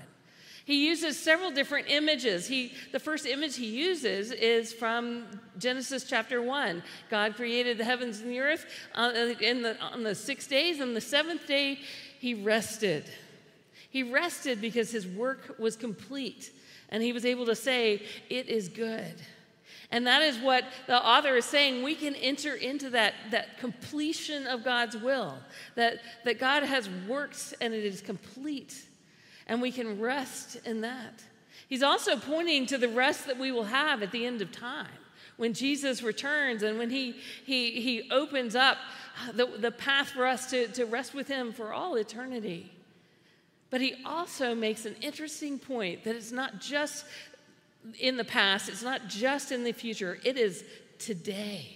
He 0.66 0.86
uses 0.86 1.18
several 1.18 1.50
different 1.50 1.88
images. 1.88 2.46
He, 2.46 2.72
the 2.92 3.00
first 3.00 3.24
image 3.24 3.56
he 3.56 3.66
uses 3.66 4.30
is 4.30 4.74
from 4.74 5.24
Genesis 5.58 6.04
chapter 6.04 6.42
1. 6.42 6.82
God 7.10 7.34
created 7.34 7.78
the 7.78 7.84
heavens 7.84 8.20
and 8.20 8.30
the 8.30 8.40
earth 8.40 8.66
uh, 8.94 9.12
in 9.40 9.62
the, 9.62 9.80
on 9.80 10.02
the 10.02 10.14
six 10.14 10.46
days, 10.46 10.80
and 10.80 10.94
the 10.94 11.00
seventh 11.00 11.46
day 11.46 11.80
he 12.18 12.34
rested. 12.34 13.04
He 13.88 14.02
rested 14.02 14.60
because 14.60 14.90
his 14.90 15.06
work 15.06 15.56
was 15.58 15.76
complete, 15.76 16.50
and 16.90 17.02
he 17.02 17.14
was 17.14 17.24
able 17.24 17.46
to 17.46 17.56
say, 17.56 18.02
It 18.28 18.48
is 18.48 18.68
good. 18.68 19.14
And 19.94 20.08
that 20.08 20.22
is 20.22 20.38
what 20.38 20.64
the 20.88 21.00
author 21.00 21.36
is 21.36 21.44
saying. 21.44 21.84
We 21.84 21.94
can 21.94 22.16
enter 22.16 22.52
into 22.56 22.90
that, 22.90 23.14
that 23.30 23.58
completion 23.58 24.44
of 24.48 24.64
God's 24.64 24.96
will, 24.96 25.36
that, 25.76 26.00
that 26.24 26.40
God 26.40 26.64
has 26.64 26.90
worked 27.06 27.54
and 27.60 27.72
it 27.72 27.84
is 27.84 28.00
complete 28.00 28.74
and 29.46 29.62
we 29.62 29.70
can 29.70 30.00
rest 30.00 30.56
in 30.64 30.80
that. 30.80 31.22
He's 31.68 31.84
also 31.84 32.16
pointing 32.16 32.66
to 32.66 32.76
the 32.76 32.88
rest 32.88 33.28
that 33.28 33.38
we 33.38 33.52
will 33.52 33.66
have 33.66 34.02
at 34.02 34.10
the 34.10 34.26
end 34.26 34.42
of 34.42 34.50
time 34.50 34.88
when 35.36 35.54
Jesus 35.54 36.02
returns 36.02 36.64
and 36.64 36.76
when 36.76 36.90
he, 36.90 37.14
he, 37.44 37.80
he 37.80 38.10
opens 38.10 38.56
up 38.56 38.78
the, 39.32 39.46
the 39.46 39.70
path 39.70 40.08
for 40.08 40.26
us 40.26 40.50
to, 40.50 40.66
to 40.72 40.86
rest 40.86 41.14
with 41.14 41.28
him 41.28 41.52
for 41.52 41.72
all 41.72 41.94
eternity. 41.94 42.72
But 43.70 43.80
he 43.80 43.94
also 44.04 44.56
makes 44.56 44.86
an 44.86 44.96
interesting 45.00 45.60
point 45.60 46.02
that 46.02 46.16
it's 46.16 46.32
not 46.32 46.60
just 46.60 47.04
in 47.98 48.16
the 48.16 48.24
past, 48.24 48.68
it's 48.68 48.82
not 48.82 49.08
just 49.08 49.52
in 49.52 49.64
the 49.64 49.72
future, 49.72 50.18
it 50.24 50.36
is 50.36 50.64
today. 50.98 51.68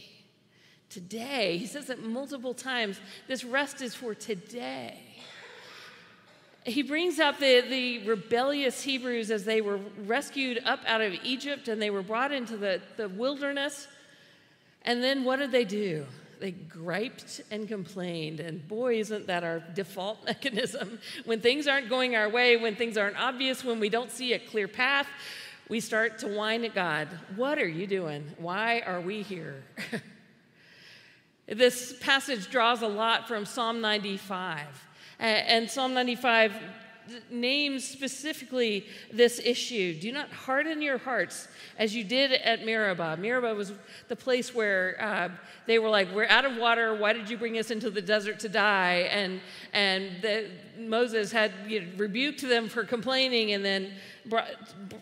Today. 0.90 1.58
He 1.58 1.66
says 1.66 1.90
it 1.90 2.02
multiple 2.02 2.54
times. 2.54 2.98
This 3.26 3.44
rest 3.44 3.82
is 3.82 3.94
for 3.94 4.14
today 4.14 5.08
he 6.68 6.82
brings 6.82 7.18
up 7.18 7.38
the, 7.38 7.62
the 7.62 8.06
rebellious 8.06 8.82
Hebrews 8.82 9.30
as 9.30 9.44
they 9.44 9.60
were 9.60 9.80
rescued 10.04 10.60
up 10.64 10.80
out 10.86 11.00
of 11.00 11.14
Egypt 11.24 11.68
and 11.68 11.80
they 11.80 11.90
were 11.90 12.02
brought 12.02 12.32
into 12.32 12.56
the, 12.56 12.80
the 12.96 13.08
wilderness. 13.08 13.88
And 14.82 15.02
then 15.02 15.24
what 15.24 15.36
did 15.36 15.50
they 15.50 15.64
do? 15.64 16.06
They 16.40 16.52
griped 16.52 17.40
and 17.50 17.66
complained. 17.66 18.40
And 18.40 18.66
boy, 18.68 19.00
isn't 19.00 19.26
that 19.26 19.44
our 19.44 19.60
default 19.74 20.24
mechanism? 20.26 20.98
When 21.24 21.40
things 21.40 21.66
aren't 21.66 21.88
going 21.88 22.14
our 22.16 22.28
way, 22.28 22.56
when 22.56 22.76
things 22.76 22.96
aren't 22.96 23.18
obvious, 23.18 23.64
when 23.64 23.80
we 23.80 23.88
don't 23.88 24.10
see 24.10 24.34
a 24.34 24.38
clear 24.38 24.68
path, 24.68 25.08
we 25.68 25.80
start 25.80 26.18
to 26.20 26.28
whine 26.28 26.64
at 26.64 26.74
God. 26.74 27.08
What 27.36 27.58
are 27.58 27.68
you 27.68 27.86
doing? 27.86 28.24
Why 28.38 28.80
are 28.80 29.00
we 29.00 29.22
here? 29.22 29.62
this 31.46 31.94
passage 32.00 32.50
draws 32.50 32.82
a 32.82 32.88
lot 32.88 33.28
from 33.28 33.44
Psalm 33.44 33.80
95. 33.80 34.66
And 35.18 35.70
Psalm 35.70 35.94
95 35.94 36.52
names 37.30 37.84
specifically 37.84 38.86
this 39.12 39.40
issue. 39.42 39.98
Do 39.98 40.12
not 40.12 40.30
harden 40.30 40.82
your 40.82 40.98
hearts 40.98 41.48
as 41.78 41.94
you 41.94 42.04
did 42.04 42.32
at 42.32 42.64
Meribah. 42.64 43.16
Meribah 43.16 43.54
was 43.54 43.72
the 44.08 44.16
place 44.16 44.54
where 44.54 44.96
uh, 45.00 45.28
they 45.66 45.78
were 45.78 45.88
like, 45.88 46.14
We're 46.14 46.26
out 46.26 46.44
of 46.44 46.56
water. 46.56 46.94
Why 46.94 47.12
did 47.12 47.30
you 47.30 47.36
bring 47.36 47.58
us 47.58 47.70
into 47.70 47.90
the 47.90 48.02
desert 48.02 48.40
to 48.40 48.48
die? 48.48 49.08
And, 49.10 49.40
and 49.72 50.22
the, 50.22 50.50
Moses 50.78 51.32
had 51.32 51.52
you 51.66 51.80
know, 51.80 51.86
rebuked 51.96 52.42
them 52.42 52.68
for 52.68 52.84
complaining, 52.84 53.52
and 53.52 53.64
then 53.64 53.92
brought, 54.28 54.48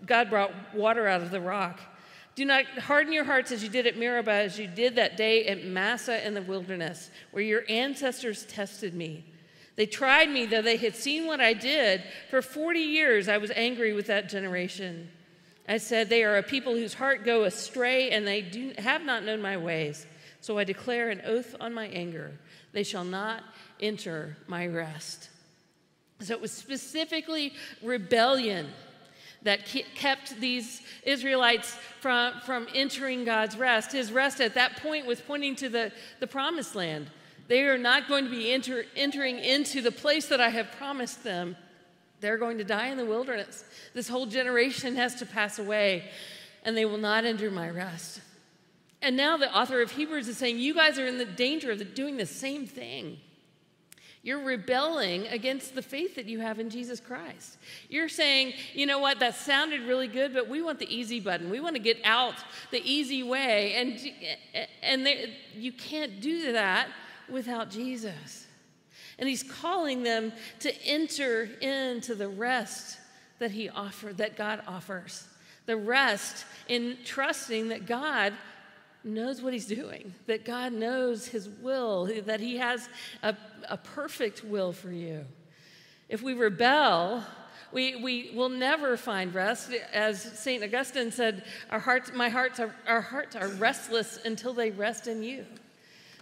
God 0.06 0.30
brought 0.30 0.52
water 0.74 1.06
out 1.06 1.22
of 1.22 1.30
the 1.30 1.40
rock. 1.40 1.80
Do 2.34 2.44
not 2.44 2.66
harden 2.66 3.12
your 3.12 3.24
hearts 3.24 3.50
as 3.50 3.62
you 3.62 3.70
did 3.70 3.86
at 3.86 3.96
Meribah, 3.96 4.30
as 4.30 4.58
you 4.58 4.66
did 4.66 4.96
that 4.96 5.16
day 5.16 5.46
at 5.46 5.64
Massah 5.64 6.24
in 6.26 6.34
the 6.34 6.42
wilderness, 6.42 7.10
where 7.30 7.42
your 7.42 7.62
ancestors 7.68 8.44
tested 8.44 8.94
me. 8.94 9.24
They 9.76 9.86
tried 9.86 10.30
me, 10.30 10.46
though 10.46 10.62
they 10.62 10.76
had 10.76 10.94
seen 10.94 11.26
what 11.26 11.40
I 11.40 11.54
did. 11.54 12.02
For 12.30 12.42
40 12.42 12.80
years, 12.80 13.28
I 13.28 13.38
was 13.38 13.50
angry 13.54 13.92
with 13.92 14.06
that 14.08 14.28
generation. 14.28 15.08
I 15.68 15.78
said, 15.78 16.08
They 16.08 16.24
are 16.24 16.36
a 16.36 16.42
people 16.42 16.74
whose 16.74 16.94
heart 16.94 17.24
go 17.24 17.44
astray, 17.44 18.10
and 18.10 18.26
they 18.26 18.42
do, 18.42 18.72
have 18.78 19.04
not 19.04 19.24
known 19.24 19.40
my 19.40 19.56
ways. 19.56 20.06
So 20.40 20.58
I 20.58 20.64
declare 20.64 21.10
an 21.10 21.22
oath 21.24 21.54
on 21.60 21.74
my 21.74 21.86
anger. 21.88 22.32
They 22.72 22.82
shall 22.82 23.04
not 23.04 23.42
enter 23.80 24.36
my 24.46 24.66
rest. 24.66 25.30
So 26.20 26.34
it 26.34 26.40
was 26.40 26.52
specifically 26.52 27.52
rebellion 27.82 28.68
that 29.46 29.64
kept 29.94 30.40
these 30.40 30.82
Israelites 31.04 31.76
from, 32.00 32.34
from 32.44 32.66
entering 32.74 33.24
God's 33.24 33.56
rest. 33.56 33.92
His 33.92 34.10
rest 34.10 34.40
at 34.40 34.54
that 34.54 34.76
point 34.82 35.06
was 35.06 35.20
pointing 35.20 35.54
to 35.56 35.68
the, 35.68 35.92
the 36.18 36.26
promised 36.26 36.74
land. 36.74 37.10
They 37.48 37.62
are 37.64 37.78
not 37.78 38.08
going 38.08 38.24
to 38.24 38.30
be 38.30 38.52
enter, 38.52 38.84
entering 38.96 39.38
into 39.38 39.80
the 39.80 39.92
place 39.92 40.26
that 40.26 40.40
I 40.40 40.48
have 40.48 40.72
promised 40.72 41.22
them. 41.22 41.56
They're 42.20 42.38
going 42.38 42.58
to 42.58 42.64
die 42.64 42.88
in 42.88 42.96
the 42.96 43.04
wilderness. 43.04 43.64
This 43.94 44.08
whole 44.08 44.26
generation 44.26 44.96
has 44.96 45.14
to 45.16 45.26
pass 45.26 45.58
away, 45.60 46.10
and 46.64 46.76
they 46.76 46.84
will 46.84 46.98
not 46.98 47.24
enter 47.24 47.50
my 47.50 47.70
rest. 47.70 48.20
And 49.00 49.16
now 49.16 49.36
the 49.36 49.54
author 49.56 49.80
of 49.80 49.92
Hebrews 49.92 50.26
is 50.26 50.38
saying, 50.38 50.58
You 50.58 50.74
guys 50.74 50.98
are 50.98 51.06
in 51.06 51.18
the 51.18 51.24
danger 51.24 51.70
of 51.70 51.94
doing 51.94 52.16
the 52.16 52.26
same 52.26 52.66
thing. 52.66 53.18
You're 54.26 54.42
rebelling 54.42 55.28
against 55.28 55.76
the 55.76 55.82
faith 55.82 56.16
that 56.16 56.26
you 56.26 56.40
have 56.40 56.58
in 56.58 56.68
Jesus 56.68 56.98
Christ. 56.98 57.58
You're 57.88 58.08
saying, 58.08 58.54
you 58.74 58.84
know 58.84 58.98
what, 58.98 59.20
that 59.20 59.36
sounded 59.36 59.82
really 59.82 60.08
good, 60.08 60.34
but 60.34 60.48
we 60.48 60.60
want 60.62 60.80
the 60.80 60.92
easy 60.92 61.20
button. 61.20 61.48
We 61.48 61.60
want 61.60 61.76
to 61.76 61.80
get 61.80 61.98
out 62.02 62.34
the 62.72 62.82
easy 62.82 63.22
way. 63.22 63.74
And, 63.74 64.66
and 64.82 65.06
they, 65.06 65.32
you 65.54 65.70
can't 65.70 66.20
do 66.20 66.50
that 66.54 66.88
without 67.28 67.70
Jesus. 67.70 68.48
And 69.20 69.28
he's 69.28 69.44
calling 69.44 70.02
them 70.02 70.32
to 70.58 70.74
enter 70.84 71.48
into 71.60 72.16
the 72.16 72.28
rest 72.28 72.98
that 73.38 73.52
he 73.52 73.68
offered, 73.68 74.16
that 74.16 74.36
God 74.36 74.60
offers. 74.66 75.22
The 75.66 75.76
rest 75.76 76.46
in 76.66 76.98
trusting 77.04 77.68
that 77.68 77.86
God 77.86 78.32
knows 79.06 79.40
what 79.40 79.52
he's 79.52 79.66
doing, 79.66 80.14
that 80.26 80.44
God 80.44 80.72
knows 80.72 81.28
his 81.28 81.48
will, 81.48 82.06
that 82.24 82.40
he 82.40 82.56
has 82.56 82.88
a, 83.22 83.36
a 83.68 83.76
perfect 83.76 84.44
will 84.44 84.72
for 84.72 84.90
you. 84.90 85.24
If 86.08 86.22
we 86.22 86.34
rebel, 86.34 87.22
we, 87.72 87.96
we 87.96 88.32
will 88.34 88.48
never 88.48 88.96
find 88.96 89.34
rest. 89.34 89.70
As 89.92 90.20
St. 90.22 90.62
Augustine 90.62 91.10
said, 91.10 91.44
our 91.70 91.78
hearts, 91.78 92.12
my 92.14 92.28
hearts 92.28 92.60
are, 92.60 92.74
our 92.86 93.00
hearts 93.00 93.36
are 93.36 93.48
restless 93.48 94.18
until 94.24 94.52
they 94.52 94.70
rest 94.70 95.06
in 95.06 95.22
you. 95.22 95.44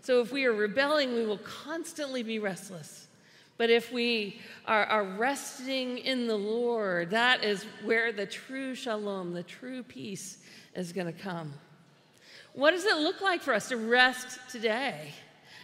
So 0.03 0.21
if 0.21 0.33
we 0.33 0.45
are 0.45 0.53
rebelling, 0.53 1.15
we 1.15 1.25
will 1.25 1.39
constantly 1.39 2.23
be 2.23 2.39
restless. 2.39 3.09
But 3.57 3.71
if 3.71 3.93
we 3.93 4.41
are, 4.67 4.85
are 4.87 5.05
resting 5.05 5.99
in 5.99 6.27
the 6.27 6.37
Lord, 6.37 7.11
that 7.11 7.45
is 7.45 7.65
where 7.85 8.13
the 8.13 8.27
true 8.27 8.75
shalom, 8.75 9.33
the 9.33 9.43
true 9.43 9.83
peace, 9.83 10.39
is 10.75 10.93
going 10.93 11.07
to 11.07 11.13
come. 11.13 11.55
What 12.55 12.71
does 12.71 12.85
it 12.85 12.97
look 12.99 13.21
like 13.21 13.43
for 13.43 13.53
us 13.53 13.69
to 13.69 13.77
rest 13.77 14.39
today? 14.49 15.13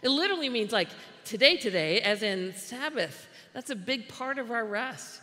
It 0.02 0.09
literally 0.09 0.49
means 0.49 0.73
like 0.73 0.88
today, 1.25 1.56
today, 1.56 2.00
as 2.00 2.25
in 2.25 2.52
Sabbath. 2.54 3.28
That's 3.54 3.70
a 3.70 3.76
big 3.76 4.09
part 4.09 4.38
of 4.38 4.50
our 4.50 4.64
rest. 4.64 5.20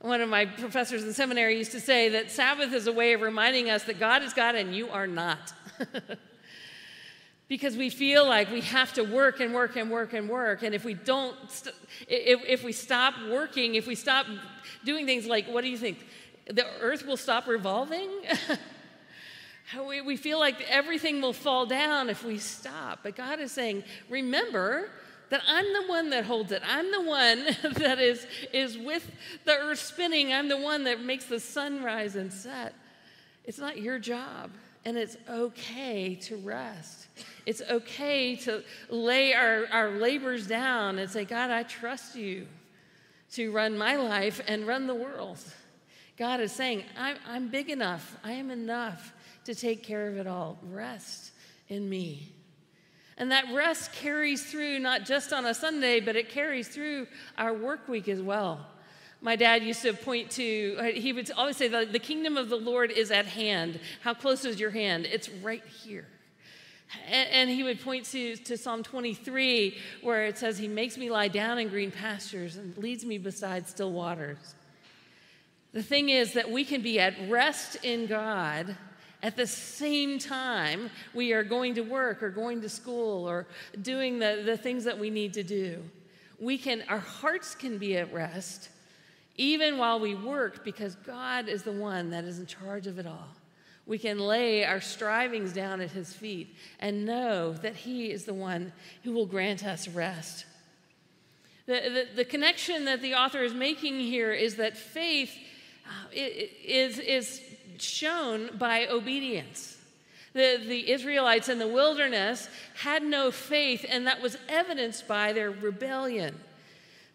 One 0.00 0.20
of 0.20 0.28
my 0.28 0.46
professors 0.46 1.04
in 1.04 1.12
seminary 1.12 1.56
used 1.56 1.72
to 1.72 1.80
say 1.80 2.08
that 2.10 2.32
Sabbath 2.32 2.72
is 2.72 2.88
a 2.88 2.92
way 2.92 3.12
of 3.12 3.20
reminding 3.20 3.70
us 3.70 3.84
that 3.84 4.00
God 4.00 4.22
is 4.22 4.32
God 4.32 4.56
and 4.56 4.74
you 4.74 4.88
are 4.90 5.06
not. 5.06 5.52
because 7.48 7.76
we 7.76 7.90
feel 7.90 8.26
like 8.26 8.50
we 8.50 8.60
have 8.60 8.92
to 8.94 9.02
work 9.02 9.38
and 9.38 9.54
work 9.54 9.76
and 9.76 9.90
work 9.90 10.12
and 10.14 10.28
work. 10.28 10.62
And 10.64 10.74
if 10.74 10.84
we 10.84 10.94
don't, 10.94 11.36
st- 11.48 11.74
if, 12.08 12.44
if 12.44 12.64
we 12.64 12.72
stop 12.72 13.14
working, 13.30 13.76
if 13.76 13.86
we 13.86 13.94
stop 13.94 14.26
doing 14.84 15.06
things 15.06 15.26
like, 15.26 15.46
what 15.46 15.62
do 15.62 15.70
you 15.70 15.78
think? 15.78 16.04
The 16.48 16.66
earth 16.80 17.06
will 17.06 17.16
stop 17.16 17.46
revolving? 17.46 18.08
We, 19.86 20.00
we 20.00 20.16
feel 20.16 20.38
like 20.38 20.62
everything 20.68 21.20
will 21.20 21.32
fall 21.32 21.66
down 21.66 22.08
if 22.08 22.24
we 22.24 22.38
stop. 22.38 23.00
But 23.02 23.16
God 23.16 23.40
is 23.40 23.52
saying, 23.52 23.84
remember 24.08 24.88
that 25.30 25.42
I'm 25.46 25.72
the 25.72 25.88
one 25.88 26.10
that 26.10 26.24
holds 26.24 26.52
it. 26.52 26.62
I'm 26.66 26.90
the 26.90 27.02
one 27.02 27.44
that 27.74 27.98
is, 27.98 28.26
is 28.52 28.78
with 28.78 29.10
the 29.44 29.52
earth 29.52 29.78
spinning. 29.78 30.32
I'm 30.32 30.48
the 30.48 30.56
one 30.56 30.84
that 30.84 31.02
makes 31.02 31.26
the 31.26 31.40
sun 31.40 31.82
rise 31.82 32.16
and 32.16 32.32
set. 32.32 32.74
It's 33.44 33.58
not 33.58 33.78
your 33.80 33.98
job. 33.98 34.50
And 34.84 34.96
it's 34.96 35.16
okay 35.28 36.14
to 36.14 36.36
rest. 36.36 37.08
It's 37.44 37.60
okay 37.68 38.36
to 38.36 38.62
lay 38.88 39.34
our, 39.34 39.66
our 39.70 39.90
labors 39.90 40.46
down 40.46 40.98
and 40.98 41.10
say, 41.10 41.24
God, 41.24 41.50
I 41.50 41.64
trust 41.64 42.16
you 42.16 42.46
to 43.32 43.52
run 43.52 43.76
my 43.76 43.96
life 43.96 44.40
and 44.46 44.66
run 44.66 44.86
the 44.86 44.94
world. 44.94 45.38
God 46.16 46.40
is 46.40 46.52
saying, 46.52 46.84
I'm, 46.96 47.16
I'm 47.26 47.48
big 47.48 47.68
enough. 47.68 48.16
I 48.24 48.32
am 48.32 48.50
enough 48.50 49.12
to 49.48 49.54
take 49.54 49.82
care 49.82 50.08
of 50.08 50.18
it 50.18 50.26
all. 50.26 50.58
Rest 50.70 51.32
in 51.70 51.88
me. 51.88 52.34
And 53.16 53.32
that 53.32 53.46
rest 53.54 53.94
carries 53.94 54.44
through 54.44 54.78
not 54.78 55.06
just 55.06 55.32
on 55.32 55.46
a 55.46 55.54
Sunday, 55.54 56.00
but 56.00 56.16
it 56.16 56.28
carries 56.28 56.68
through 56.68 57.06
our 57.38 57.54
work 57.54 57.88
week 57.88 58.08
as 58.08 58.20
well. 58.20 58.66
My 59.22 59.36
dad 59.36 59.62
used 59.62 59.80
to 59.82 59.94
point 59.94 60.30
to, 60.32 60.76
uh, 60.78 60.82
he 60.84 61.14
would 61.14 61.30
always 61.30 61.56
say, 61.56 61.66
the, 61.66 61.98
kingdom 61.98 62.36
of 62.36 62.50
the 62.50 62.58
Lord 62.58 62.90
is 62.90 63.10
at 63.10 63.24
hand. 63.24 63.80
How 64.02 64.12
close 64.12 64.44
is 64.44 64.60
your 64.60 64.70
hand? 64.70 65.06
It's 65.06 65.30
right 65.30 65.64
here. 65.82 66.06
And 67.10 67.48
he 67.48 67.62
would 67.62 67.80
point 67.80 68.04
to, 68.12 68.36
to 68.36 68.58
Psalm 68.58 68.82
23, 68.82 69.78
where 70.02 70.26
it 70.26 70.36
says, 70.36 70.58
He 70.58 70.68
makes 70.68 70.98
me 70.98 71.10
lie 71.10 71.28
down 71.28 71.58
in 71.58 71.68
green 71.68 71.90
pastures 71.90 72.56
and 72.56 72.76
leads 72.76 73.04
me 73.04 73.16
beside 73.16 73.66
still 73.66 73.92
waters. 73.92 74.54
The 75.72 75.82
thing 75.82 76.10
is 76.10 76.34
that 76.34 76.50
we 76.50 76.64
can 76.64 76.82
be 76.82 77.00
at 77.00 77.14
rest 77.28 77.76
in 77.82 78.06
God 78.06 78.76
at 79.22 79.36
the 79.36 79.46
same 79.46 80.18
time, 80.18 80.90
we 81.12 81.32
are 81.32 81.42
going 81.42 81.74
to 81.74 81.82
work 81.82 82.22
or 82.22 82.30
going 82.30 82.60
to 82.60 82.68
school 82.68 83.28
or 83.28 83.46
doing 83.82 84.18
the, 84.18 84.42
the 84.44 84.56
things 84.56 84.84
that 84.84 84.98
we 84.98 85.10
need 85.10 85.34
to 85.34 85.42
do. 85.42 85.82
We 86.38 86.56
can, 86.56 86.84
our 86.88 87.00
hearts 87.00 87.54
can 87.54 87.78
be 87.78 87.96
at 87.96 88.12
rest 88.12 88.70
even 89.36 89.78
while 89.78 89.98
we 89.98 90.14
work 90.14 90.64
because 90.64 90.94
God 90.96 91.48
is 91.48 91.62
the 91.62 91.72
one 91.72 92.10
that 92.10 92.24
is 92.24 92.38
in 92.38 92.46
charge 92.46 92.86
of 92.86 92.98
it 92.98 93.06
all. 93.06 93.28
We 93.86 93.98
can 93.98 94.18
lay 94.18 94.64
our 94.64 94.80
strivings 94.80 95.52
down 95.52 95.80
at 95.80 95.92
His 95.92 96.12
feet 96.12 96.54
and 96.78 97.06
know 97.06 97.54
that 97.54 97.74
He 97.74 98.10
is 98.10 98.24
the 98.24 98.34
one 98.34 98.72
who 99.02 99.12
will 99.12 99.26
grant 99.26 99.64
us 99.64 99.88
rest. 99.88 100.44
The, 101.66 101.72
the, 101.72 102.16
the 102.16 102.24
connection 102.24 102.84
that 102.84 103.00
the 103.00 103.14
author 103.14 103.42
is 103.42 103.54
making 103.54 104.00
here 104.00 104.32
is 104.32 104.56
that 104.56 104.76
faith 104.76 105.34
uh, 105.86 106.08
is, 106.12 106.98
is 106.98 107.40
shown 107.84 108.56
by 108.56 108.86
obedience. 108.86 109.76
The, 110.34 110.60
the 110.66 110.90
Israelites 110.90 111.48
in 111.48 111.58
the 111.58 111.68
wilderness 111.68 112.48
had 112.76 113.02
no 113.02 113.30
faith, 113.30 113.84
and 113.88 114.06
that 114.06 114.20
was 114.20 114.36
evidenced 114.48 115.08
by 115.08 115.32
their 115.32 115.50
rebellion. 115.50 116.38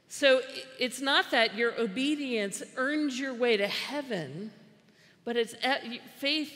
So 0.09 0.41
it's 0.79 1.01
not 1.01 1.31
that 1.31 1.55
your 1.55 1.79
obedience 1.79 2.61
earns 2.75 3.19
your 3.19 3.33
way 3.33 3.57
to 3.57 3.67
heaven, 3.67 4.51
but 5.25 5.37
it's 5.37 5.55
faith 6.17 6.53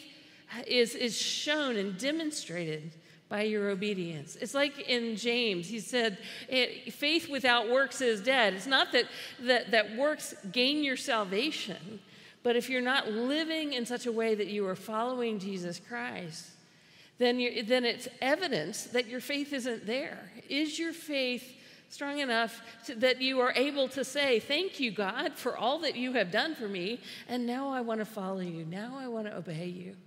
is, 0.65 0.95
is 0.95 1.17
shown 1.17 1.75
and 1.77 1.97
demonstrated 1.97 2.91
by 3.29 3.41
your 3.43 3.69
obedience. 3.69 4.37
It's 4.37 4.53
like 4.53 4.79
in 4.79 5.15
James, 5.15 5.67
he 5.67 5.79
said, 5.79 6.17
eh, 6.49 6.89
faith 6.91 7.29
without 7.29 7.69
works 7.69 7.99
is 7.99 8.21
dead. 8.21 8.53
It's 8.53 8.67
not 8.67 8.91
that, 8.93 9.05
that, 9.41 9.71
that 9.71 9.97
works 9.97 10.33
gain 10.51 10.83
your 10.83 10.95
salvation, 10.95 11.99
but 12.47 12.55
if 12.55 12.69
you're 12.69 12.79
not 12.79 13.11
living 13.11 13.73
in 13.73 13.85
such 13.85 14.05
a 14.05 14.11
way 14.13 14.33
that 14.33 14.47
you 14.47 14.65
are 14.65 14.73
following 14.73 15.37
Jesus 15.37 15.81
Christ, 15.85 16.45
then, 17.17 17.45
then 17.65 17.83
it's 17.83 18.07
evidence 18.21 18.85
that 18.85 19.05
your 19.05 19.19
faith 19.19 19.51
isn't 19.51 19.85
there. 19.85 20.31
Is 20.47 20.79
your 20.79 20.93
faith 20.93 21.43
strong 21.89 22.19
enough 22.19 22.61
to, 22.85 22.95
that 22.95 23.21
you 23.21 23.41
are 23.41 23.51
able 23.57 23.89
to 23.89 24.05
say, 24.05 24.39
Thank 24.39 24.79
you, 24.79 24.91
God, 24.91 25.33
for 25.33 25.57
all 25.57 25.79
that 25.79 25.97
you 25.97 26.13
have 26.13 26.31
done 26.31 26.55
for 26.55 26.69
me, 26.69 27.01
and 27.27 27.45
now 27.45 27.67
I 27.67 27.81
want 27.81 27.99
to 27.99 28.05
follow 28.05 28.39
you. 28.39 28.63
Now 28.63 28.97
I 28.97 29.09
want 29.09 29.27
to 29.27 29.35
obey 29.35 29.65
you. 29.65 29.97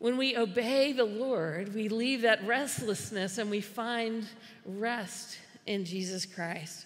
When 0.00 0.18
we 0.18 0.36
obey 0.36 0.92
the 0.92 1.06
Lord, 1.06 1.74
we 1.74 1.88
leave 1.88 2.20
that 2.20 2.46
restlessness 2.46 3.38
and 3.38 3.50
we 3.50 3.62
find 3.62 4.28
rest 4.66 5.38
in 5.64 5.86
Jesus 5.86 6.26
Christ. 6.26 6.84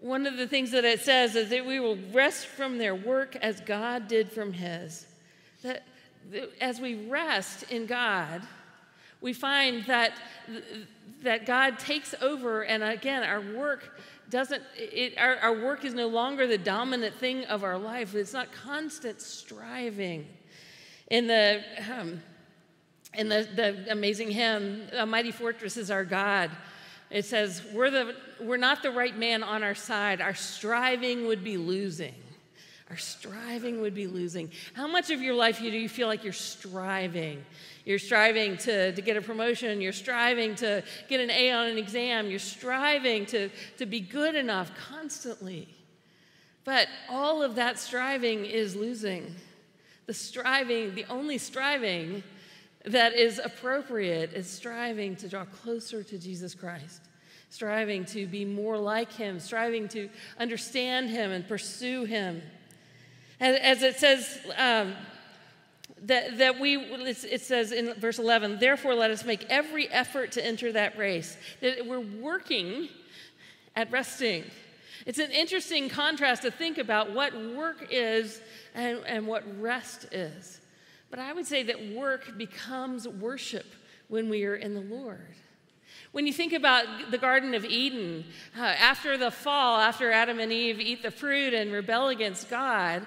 One 0.00 0.26
of 0.26 0.36
the 0.36 0.46
things 0.46 0.70
that 0.70 0.84
it 0.84 1.00
says 1.00 1.34
is 1.34 1.50
that 1.50 1.66
we 1.66 1.80
will 1.80 1.98
rest 2.12 2.46
from 2.46 2.78
their 2.78 2.94
work 2.94 3.36
as 3.36 3.60
God 3.60 4.06
did 4.06 4.30
from 4.30 4.52
his. 4.52 5.06
That 5.62 5.82
as 6.60 6.80
we 6.80 7.06
rest 7.06 7.64
in 7.64 7.86
God, 7.86 8.42
we 9.20 9.32
find 9.32 9.84
that, 9.86 10.12
that 11.22 11.46
God 11.46 11.78
takes 11.78 12.14
over, 12.20 12.62
and 12.62 12.84
again, 12.84 13.24
our 13.24 13.40
work 13.40 13.98
doesn't, 14.30 14.62
it, 14.76 15.18
our, 15.18 15.36
our 15.36 15.60
work 15.60 15.84
is 15.84 15.94
no 15.94 16.06
longer 16.06 16.46
the 16.46 16.58
dominant 16.58 17.14
thing 17.16 17.44
of 17.46 17.64
our 17.64 17.78
life. 17.78 18.14
It's 18.14 18.32
not 18.32 18.52
constant 18.52 19.20
striving. 19.20 20.26
In 21.10 21.26
the, 21.26 21.62
um, 21.90 22.20
in 23.14 23.28
the, 23.28 23.48
the 23.54 23.90
amazing 23.90 24.30
hymn, 24.30 24.82
A 24.92 25.06
Mighty 25.06 25.32
Fortress 25.32 25.76
is 25.76 25.90
Our 25.90 26.04
God, 26.04 26.50
it 27.10 27.24
says, 27.24 27.62
we're, 27.72 27.90
the, 27.90 28.14
we're 28.40 28.58
not 28.58 28.82
the 28.82 28.90
right 28.90 29.16
man 29.16 29.42
on 29.42 29.62
our 29.62 29.74
side. 29.74 30.20
Our 30.20 30.34
striving 30.34 31.26
would 31.26 31.42
be 31.42 31.56
losing. 31.56 32.14
our 32.90 32.96
striving 32.96 33.80
would 33.82 33.94
be 33.94 34.06
losing. 34.06 34.50
How 34.72 34.86
much 34.86 35.10
of 35.10 35.20
your 35.20 35.34
life 35.34 35.58
do 35.58 35.64
you 35.66 35.88
feel 35.88 36.08
like 36.08 36.24
you're 36.24 36.32
striving? 36.32 37.44
You're 37.84 37.98
striving 37.98 38.56
to, 38.58 38.92
to 38.92 39.02
get 39.02 39.16
a 39.16 39.22
promotion, 39.22 39.80
you're 39.80 39.92
striving 39.92 40.54
to 40.56 40.82
get 41.08 41.20
an 41.20 41.30
A 41.30 41.52
on 41.52 41.66
an 41.66 41.78
exam, 41.78 42.30
you're 42.30 42.38
striving 42.38 43.26
to, 43.26 43.50
to 43.76 43.86
be 43.86 44.00
good 44.00 44.34
enough 44.34 44.70
constantly. 44.90 45.68
But 46.64 46.88
all 47.08 47.42
of 47.42 47.54
that 47.56 47.78
striving 47.78 48.44
is 48.44 48.74
losing. 48.74 49.34
The 50.06 50.14
striving, 50.14 50.94
the 50.94 51.04
only 51.10 51.38
striving 51.38 52.22
that 52.84 53.14
is 53.14 53.40
appropriate 53.42 54.32
is 54.32 54.48
striving 54.48 55.16
to 55.16 55.28
draw 55.28 55.44
closer 55.44 56.02
to 56.02 56.18
Jesus 56.18 56.54
Christ, 56.54 57.02
striving 57.50 58.04
to 58.06 58.26
be 58.26 58.44
more 58.44 58.78
like 58.78 59.12
Him, 59.12 59.40
striving 59.40 59.88
to 59.88 60.08
understand 60.38 61.10
Him 61.10 61.30
and 61.30 61.46
pursue 61.46 62.04
Him. 62.04 62.42
As, 63.40 63.82
it 63.82 63.96
says, 63.96 64.38
um, 64.56 64.94
that, 66.02 66.38
that 66.38 66.58
we, 66.58 66.76
it 66.76 67.40
says 67.40 67.72
in 67.72 67.94
verse 67.94 68.18
11, 68.18 68.58
therefore 68.58 68.94
let 68.94 69.10
us 69.10 69.24
make 69.24 69.44
every 69.48 69.88
effort 69.88 70.32
to 70.32 70.44
enter 70.44 70.72
that 70.72 70.98
race. 70.98 71.36
That 71.60 71.86
we're 71.86 72.00
working 72.00 72.88
at 73.76 73.90
resting. 73.92 74.44
It's 75.06 75.18
an 75.18 75.30
interesting 75.30 75.88
contrast 75.88 76.42
to 76.42 76.50
think 76.50 76.78
about 76.78 77.12
what 77.12 77.34
work 77.54 77.88
is 77.90 78.40
and, 78.74 79.00
and 79.06 79.26
what 79.26 79.44
rest 79.60 80.06
is. 80.12 80.60
But 81.10 81.18
I 81.18 81.32
would 81.32 81.46
say 81.46 81.62
that 81.64 81.92
work 81.92 82.36
becomes 82.36 83.08
worship 83.08 83.66
when 84.08 84.28
we 84.28 84.44
are 84.44 84.56
in 84.56 84.74
the 84.74 84.80
Lord. 84.80 85.34
When 86.12 86.26
you 86.26 86.32
think 86.32 86.52
about 86.52 87.10
the 87.10 87.18
Garden 87.18 87.54
of 87.54 87.64
Eden, 87.64 88.24
uh, 88.58 88.62
after 88.62 89.16
the 89.16 89.30
fall, 89.30 89.78
after 89.78 90.10
Adam 90.10 90.40
and 90.40 90.52
Eve 90.52 90.80
eat 90.80 91.02
the 91.02 91.10
fruit 91.10 91.52
and 91.54 91.72
rebel 91.72 92.08
against 92.08 92.48
God, 92.48 93.06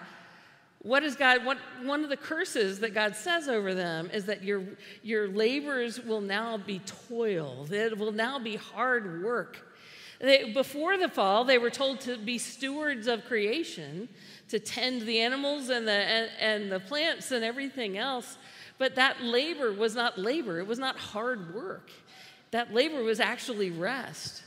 what 0.83 1.03
is 1.03 1.15
God? 1.15 1.45
What, 1.45 1.59
one 1.83 2.03
of 2.03 2.09
the 2.09 2.17
curses 2.17 2.79
that 2.79 2.93
God 2.93 3.15
says 3.15 3.47
over 3.47 3.75
them 3.75 4.09
is 4.11 4.25
that 4.25 4.43
your, 4.43 4.63
your 5.03 5.27
labors 5.27 5.99
will 5.99 6.21
now 6.21 6.57
be 6.57 6.79
toil, 7.07 7.67
it 7.71 7.97
will 7.97 8.11
now 8.11 8.39
be 8.39 8.55
hard 8.55 9.23
work. 9.23 9.67
They, 10.19 10.51
before 10.51 10.97
the 10.97 11.09
fall, 11.09 11.45
they 11.45 11.57
were 11.57 11.71
told 11.71 12.01
to 12.01 12.17
be 12.17 12.37
stewards 12.37 13.07
of 13.07 13.25
creation, 13.25 14.07
to 14.51 14.59
tend 14.59 15.01
the 15.03 15.19
animals 15.19 15.69
and 15.69 15.87
the, 15.87 15.91
and, 15.91 16.29
and 16.39 16.71
the 16.71 16.79
plants 16.81 17.31
and 17.31 17.43
everything 17.43 17.97
else. 17.97 18.37
But 18.77 18.95
that 18.95 19.23
labor 19.23 19.71
was 19.71 19.95
not 19.95 20.19
labor, 20.19 20.59
it 20.59 20.67
was 20.67 20.79
not 20.79 20.97
hard 20.97 21.55
work. 21.55 21.89
That 22.51 22.73
labor 22.73 23.01
was 23.01 23.21
actually 23.21 23.71
rest. 23.71 24.43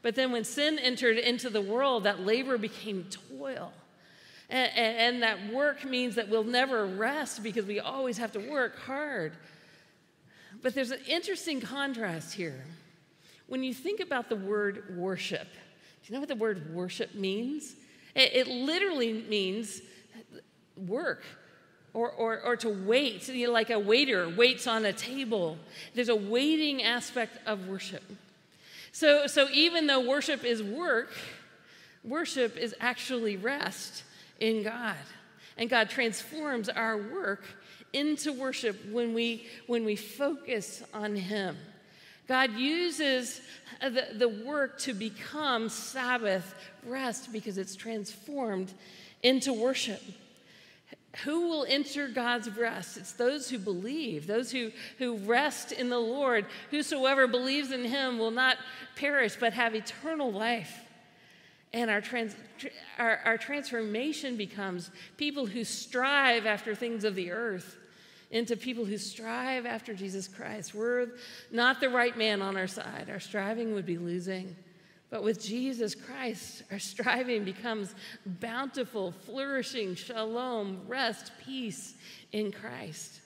But 0.00 0.14
then 0.14 0.30
when 0.30 0.44
sin 0.44 0.78
entered 0.78 1.18
into 1.18 1.50
the 1.50 1.60
world, 1.60 2.04
that 2.04 2.20
labor 2.20 2.56
became 2.56 3.06
toil. 3.30 3.72
And, 4.48 4.70
and, 4.76 4.96
and 4.98 5.22
that 5.22 5.52
work 5.52 5.84
means 5.84 6.14
that 6.14 6.28
we'll 6.28 6.44
never 6.44 6.86
rest 6.86 7.42
because 7.42 7.64
we 7.64 7.80
always 7.80 8.18
have 8.18 8.32
to 8.32 8.38
work 8.38 8.78
hard. 8.78 9.32
But 10.62 10.74
there's 10.74 10.92
an 10.92 11.00
interesting 11.08 11.60
contrast 11.60 12.34
here. 12.34 12.64
When 13.48 13.64
you 13.64 13.74
think 13.74 13.98
about 13.98 14.28
the 14.28 14.36
word 14.36 14.96
worship, 14.96 15.48
do 15.48 16.06
you 16.06 16.14
know 16.14 16.20
what 16.20 16.28
the 16.28 16.36
word 16.36 16.72
worship 16.72 17.14
means? 17.16 17.74
It, 18.14 18.34
it 18.34 18.48
literally 18.48 19.12
means 19.12 19.80
work 20.76 21.24
or, 21.94 22.10
or, 22.10 22.40
or 22.40 22.56
to 22.56 22.68
wait, 22.68 23.28
you 23.28 23.46
know, 23.46 23.52
like 23.52 23.70
a 23.70 23.78
waiter 23.78 24.28
waits 24.28 24.66
on 24.66 24.84
a 24.84 24.92
table. 24.92 25.58
There's 25.94 26.08
a 26.08 26.16
waiting 26.16 26.82
aspect 26.82 27.38
of 27.46 27.68
worship. 27.68 28.02
So, 28.92 29.26
so 29.26 29.48
even 29.52 29.86
though 29.86 30.06
worship 30.06 30.44
is 30.44 30.62
work, 30.62 31.10
worship 32.04 32.56
is 32.56 32.74
actually 32.80 33.36
rest 33.36 34.04
in 34.40 34.62
God. 34.62 34.96
And 35.56 35.68
God 35.68 35.90
transforms 35.90 36.68
our 36.68 36.96
work 36.96 37.44
into 37.92 38.32
worship 38.32 38.78
when 38.90 39.12
we, 39.12 39.46
when 39.66 39.84
we 39.84 39.96
focus 39.96 40.82
on 40.94 41.14
Him. 41.14 41.56
God 42.28 42.52
uses 42.52 43.40
uh, 43.80 43.88
the, 43.90 44.06
the 44.14 44.28
work 44.28 44.78
to 44.80 44.94
become 44.94 45.68
Sabbath 45.68 46.54
rest 46.84 47.32
because 47.32 47.58
it's 47.58 47.74
transformed 47.74 48.72
into 49.22 49.52
worship. 49.52 50.00
Who 51.24 51.48
will 51.48 51.66
enter 51.68 52.08
God's 52.08 52.48
rest? 52.56 52.96
It's 52.96 53.12
those 53.12 53.50
who 53.50 53.58
believe, 53.58 54.26
those 54.26 54.50
who, 54.50 54.70
who 54.98 55.16
rest 55.18 55.72
in 55.72 55.90
the 55.90 55.98
Lord. 55.98 56.46
Whosoever 56.70 57.26
believes 57.26 57.70
in 57.70 57.84
him 57.84 58.18
will 58.18 58.30
not 58.30 58.56
perish 58.96 59.36
but 59.38 59.52
have 59.52 59.74
eternal 59.74 60.32
life. 60.32 60.80
And 61.74 61.90
our, 61.90 62.00
trans, 62.00 62.34
our, 62.98 63.20
our 63.24 63.38
transformation 63.38 64.36
becomes 64.36 64.90
people 65.16 65.46
who 65.46 65.64
strive 65.64 66.46
after 66.46 66.74
things 66.74 67.04
of 67.04 67.14
the 67.14 67.30
earth 67.30 67.76
into 68.32 68.56
people 68.56 68.84
who 68.84 68.98
strive 68.98 69.66
after 69.66 69.94
Jesus 69.94 70.26
Christ. 70.26 70.74
We're 70.74 71.08
not 71.52 71.80
the 71.80 71.90
right 71.90 72.16
man 72.16 72.42
on 72.42 72.56
our 72.56 72.66
side. 72.66 73.08
Our 73.08 73.20
striving 73.20 73.74
would 73.74 73.86
be 73.86 73.98
losing. 73.98 74.56
But 75.10 75.22
with 75.22 75.44
Jesus 75.44 75.94
Christ, 75.94 76.62
our 76.72 76.78
striving 76.78 77.44
becomes 77.44 77.94
bountiful, 78.24 79.12
flourishing, 79.26 79.94
shalom, 79.94 80.80
rest, 80.88 81.32
peace 81.44 81.94
in 82.32 82.50
Christ. 82.50 83.20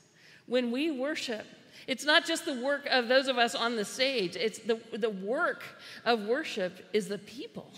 When 0.47 0.73
we 0.73 0.90
worship, 0.90 1.47
it's 1.87 2.05
not 2.05 2.27
just 2.27 2.45
the 2.45 2.61
work 2.61 2.87
of 2.90 3.07
those 3.07 3.29
of 3.29 3.38
us 3.38 3.55
on 3.55 3.77
the 3.77 3.85
stage, 3.85 4.35
it's 4.35 4.59
the, 4.59 4.81
the 4.92 5.11
work 5.11 5.62
of 6.05 6.27
worship 6.27 6.85
is 6.92 7.07
the 7.07 7.19
people. 7.19 7.71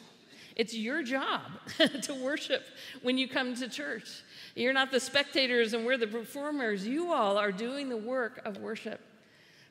It's 0.58 0.74
your 0.74 1.04
job 1.04 1.42
to 2.02 2.14
worship 2.14 2.64
when 3.02 3.16
you 3.16 3.28
come 3.28 3.54
to 3.54 3.68
church. 3.68 4.22
You're 4.56 4.72
not 4.72 4.90
the 4.90 4.98
spectators 4.98 5.72
and 5.72 5.86
we're 5.86 5.96
the 5.96 6.08
performers. 6.08 6.86
You 6.86 7.12
all 7.12 7.38
are 7.38 7.52
doing 7.52 7.88
the 7.88 7.96
work 7.96 8.42
of 8.44 8.58
worship. 8.58 9.00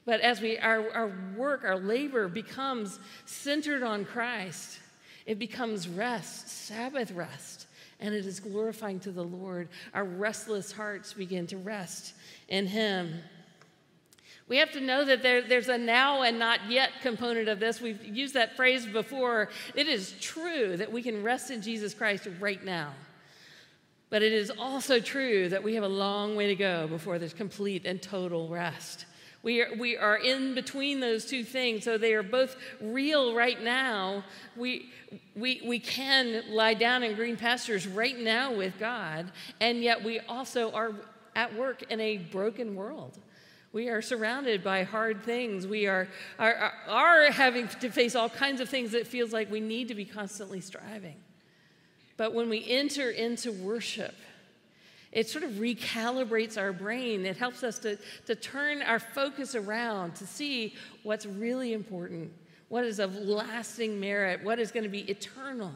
But 0.05 0.21
as 0.21 0.39
we 0.39 0.57
our, 0.57 0.89
our 0.91 1.11
work, 1.35 1.65
our 1.65 1.77
labor 1.77 2.29
becomes 2.29 2.99
centered 3.25 3.83
on 3.83 4.05
Christ, 4.05 4.79
it 5.25 5.37
becomes 5.37 5.89
rest, 5.89 6.47
Sabbath 6.47 7.11
rest, 7.11 7.67
and 7.99 8.15
it 8.15 8.25
is 8.25 8.39
glorifying 8.39 9.01
to 9.01 9.11
the 9.11 9.25
Lord. 9.25 9.67
Our 9.93 10.05
restless 10.05 10.71
hearts 10.71 11.11
begin 11.11 11.45
to 11.47 11.57
rest 11.57 12.13
in 12.47 12.65
Him. 12.65 13.15
We 14.47 14.57
have 14.57 14.71
to 14.71 14.79
know 14.79 15.03
that 15.03 15.23
there, 15.23 15.41
there's 15.41 15.67
a 15.67 15.77
now 15.77 16.21
and 16.21 16.39
not 16.39 16.69
yet 16.69 16.91
component 17.01 17.49
of 17.49 17.59
this. 17.59 17.81
We've 17.81 18.03
used 18.03 18.33
that 18.35 18.55
phrase 18.55 18.85
before. 18.85 19.49
It 19.75 19.87
is 19.87 20.13
true 20.21 20.77
that 20.77 20.91
we 20.91 21.03
can 21.03 21.21
rest 21.21 21.51
in 21.51 21.61
Jesus 21.61 21.93
Christ 21.93 22.27
right 22.39 22.63
now. 22.63 22.93
But 24.09 24.23
it 24.23 24.31
is 24.31 24.49
also 24.57 25.01
true 25.01 25.49
that 25.49 25.63
we 25.63 25.75
have 25.75 25.83
a 25.83 25.89
long 25.89 26.37
way 26.37 26.47
to 26.47 26.55
go 26.55 26.87
before 26.87 27.19
there's 27.19 27.33
complete 27.33 27.85
and 27.85 28.01
total 28.01 28.47
rest. 28.47 29.05
We 29.43 29.61
are, 29.61 29.75
we 29.77 29.97
are 29.97 30.15
in 30.15 30.55
between 30.55 31.01
those 31.01 31.25
two 31.25 31.43
things, 31.43 31.83
so 31.83 31.97
they 31.97 32.13
are 32.13 32.23
both 32.23 32.55
real 32.81 33.35
right 33.35 33.61
now. 33.61 34.23
We, 34.55 34.89
we, 35.35 35.61
we 35.65 35.79
can 35.79 36.43
lie 36.49 36.73
down 36.73 37.03
in 37.03 37.15
green 37.15 37.37
pastures 37.37 37.85
right 37.85 38.17
now 38.17 38.53
with 38.53 38.79
God, 38.79 39.31
and 39.59 39.83
yet 39.83 40.03
we 40.03 40.19
also 40.21 40.71
are 40.71 40.93
at 41.35 41.55
work 41.55 41.83
in 41.91 41.99
a 41.99 42.17
broken 42.17 42.75
world. 42.75 43.19
We 43.73 43.89
are 43.89 44.01
surrounded 44.01 44.63
by 44.63 44.83
hard 44.83 45.23
things. 45.23 45.67
We 45.67 45.87
are, 45.87 46.07
are, 46.39 46.73
are 46.87 47.31
having 47.31 47.67
to 47.67 47.89
face 47.91 48.15
all 48.15 48.29
kinds 48.29 48.61
of 48.61 48.69
things 48.69 48.91
that 48.91 49.05
feels 49.05 49.33
like 49.33 49.51
we 49.51 49.59
need 49.59 49.89
to 49.89 49.95
be 49.95 50.05
constantly 50.05 50.61
striving. 50.61 51.17
But 52.15 52.33
when 52.33 52.49
we 52.49 52.65
enter 52.67 53.11
into 53.11 53.51
worship, 53.51 54.15
it 55.11 55.29
sort 55.29 55.43
of 55.43 55.51
recalibrates 55.51 56.57
our 56.57 56.73
brain. 56.73 57.25
It 57.25 57.37
helps 57.37 57.63
us 57.63 57.79
to, 57.79 57.97
to 58.25 58.35
turn 58.35 58.81
our 58.81 58.99
focus 58.99 59.55
around 59.55 60.15
to 60.15 60.27
see 60.27 60.75
what's 61.03 61.25
really 61.25 61.73
important, 61.73 62.31
what 62.69 62.83
is 62.83 62.99
of 62.99 63.15
lasting 63.15 63.99
merit, 63.99 64.43
what 64.43 64.59
is 64.59 64.71
going 64.71 64.83
to 64.83 64.89
be 64.89 65.09
eternal. 65.09 65.73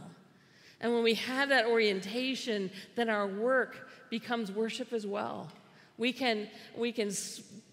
And 0.79 0.93
when 0.93 1.03
we 1.03 1.13
have 1.13 1.49
that 1.49 1.67
orientation, 1.67 2.71
then 2.95 3.09
our 3.09 3.27
work 3.27 3.89
becomes 4.09 4.51
worship 4.51 4.91
as 4.91 5.05
well. 5.05 5.49
We 5.97 6.13
can, 6.13 6.47
we 6.75 6.91
can 6.91 7.11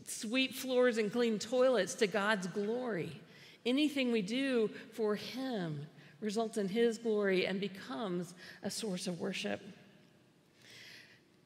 sweep 0.06 0.54
floors 0.54 0.98
and 0.98 1.12
clean 1.12 1.38
toilets 1.38 1.94
to 1.94 2.06
God's 2.06 2.46
glory. 2.48 3.20
Anything 3.64 4.12
we 4.12 4.22
do 4.22 4.70
for 4.94 5.14
Him 5.14 5.86
results 6.20 6.56
in 6.58 6.68
His 6.68 6.98
glory 6.98 7.46
and 7.46 7.60
becomes 7.60 8.34
a 8.62 8.70
source 8.70 9.06
of 9.06 9.20
worship. 9.20 9.60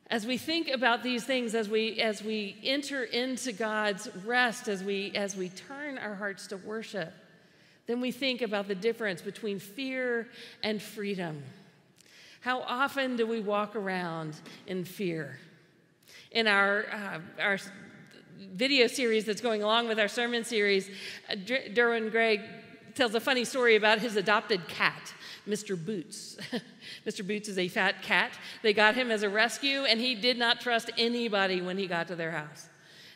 As 0.09 0.27
we 0.27 0.37
think 0.37 0.69
about 0.69 1.03
these 1.03 1.25
things, 1.25 1.55
as 1.55 1.69
we, 1.69 1.99
as 2.01 2.23
we 2.23 2.57
enter 2.63 3.03
into 3.03 3.53
God's 3.53 4.09
rest, 4.27 4.69
as 4.69 4.85
we, 4.85 5.11
as 5.15 5.37
we 5.37 5.49
turn 5.49 5.97
our 5.97 6.15
hearts 6.15 6.47
to 6.49 6.59
worship, 6.59 7.15
then 7.87 8.01
we 8.01 8.13
think 8.13 8.43
about 8.43 8.69
the 8.69 8.75
difference 8.75 9.23
between 9.23 9.59
fear 9.59 10.29
and 10.63 10.83
freedom. 10.83 11.43
How 12.43 12.61
often 12.61 13.17
do 13.17 13.27
we 13.27 13.41
walk 13.41 13.75
around 13.75 14.37
in 14.67 14.85
fear? 14.85 15.39
In 16.33 16.47
our, 16.47 16.87
uh, 16.91 17.21
our 17.41 17.59
video 18.55 18.87
series 18.87 19.27
that's 19.27 19.41
going 19.43 19.63
along 19.63 19.89
with 19.89 19.99
our 19.99 20.09
sermon 20.09 20.45
series, 20.45 20.89
uh, 21.31 21.35
Derwin 21.35 22.11
Gray 22.11 22.41
tells 22.95 23.15
a 23.15 23.21
funny 23.21 23.45
story 23.45 23.77
about 23.77 23.99
his 23.99 24.17
adopted 24.17 24.67
cat 24.67 25.13
Mr. 25.47 25.77
Boots. 25.83 26.39
Mr. 27.07 27.27
Boots 27.27 27.49
is 27.49 27.59
a 27.59 27.69
fat 27.69 28.03
cat. 28.03 28.33
They 28.63 28.73
got 28.73 28.95
him 28.95 29.11
as 29.11 29.23
a 29.23 29.29
rescue, 29.29 29.85
and 29.85 30.01
he 30.01 30.15
did 30.15 30.39
not 30.39 30.61
trust 30.61 30.91
anybody 30.97 31.61
when 31.61 31.77
he 31.77 31.87
got 31.87 32.09
to 32.09 32.17
their 32.17 32.31
house. 32.31 32.69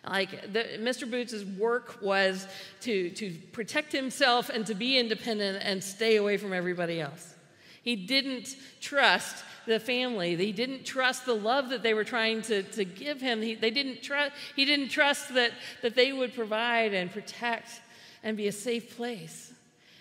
Like 0.06 0.52
the, 0.52 0.64
Mr. 0.78 1.10
Boots's 1.10 1.44
work 1.44 1.98
was 2.02 2.46
to, 2.82 3.10
to 3.10 3.30
protect 3.52 3.92
himself 3.92 4.50
and 4.50 4.66
to 4.66 4.74
be 4.74 4.98
independent 4.98 5.62
and 5.62 5.82
stay 5.82 6.16
away 6.16 6.36
from 6.36 6.52
everybody 6.52 7.00
else. 7.00 7.35
He 7.86 7.94
didn't 7.94 8.56
trust 8.80 9.44
the 9.64 9.78
family. 9.78 10.34
He 10.34 10.50
didn't 10.50 10.84
trust 10.84 11.24
the 11.24 11.36
love 11.36 11.68
that 11.68 11.84
they 11.84 11.94
were 11.94 12.02
trying 12.02 12.42
to, 12.42 12.64
to 12.64 12.84
give 12.84 13.20
him. 13.20 13.40
He, 13.40 13.54
they 13.54 13.70
didn't 13.70 14.02
trust, 14.02 14.32
he 14.56 14.64
didn't 14.64 14.88
trust 14.88 15.32
that, 15.34 15.52
that 15.82 15.94
they 15.94 16.12
would 16.12 16.34
provide 16.34 16.94
and 16.94 17.12
protect 17.12 17.80
and 18.24 18.36
be 18.36 18.48
a 18.48 18.52
safe 18.52 18.96
place. 18.96 19.52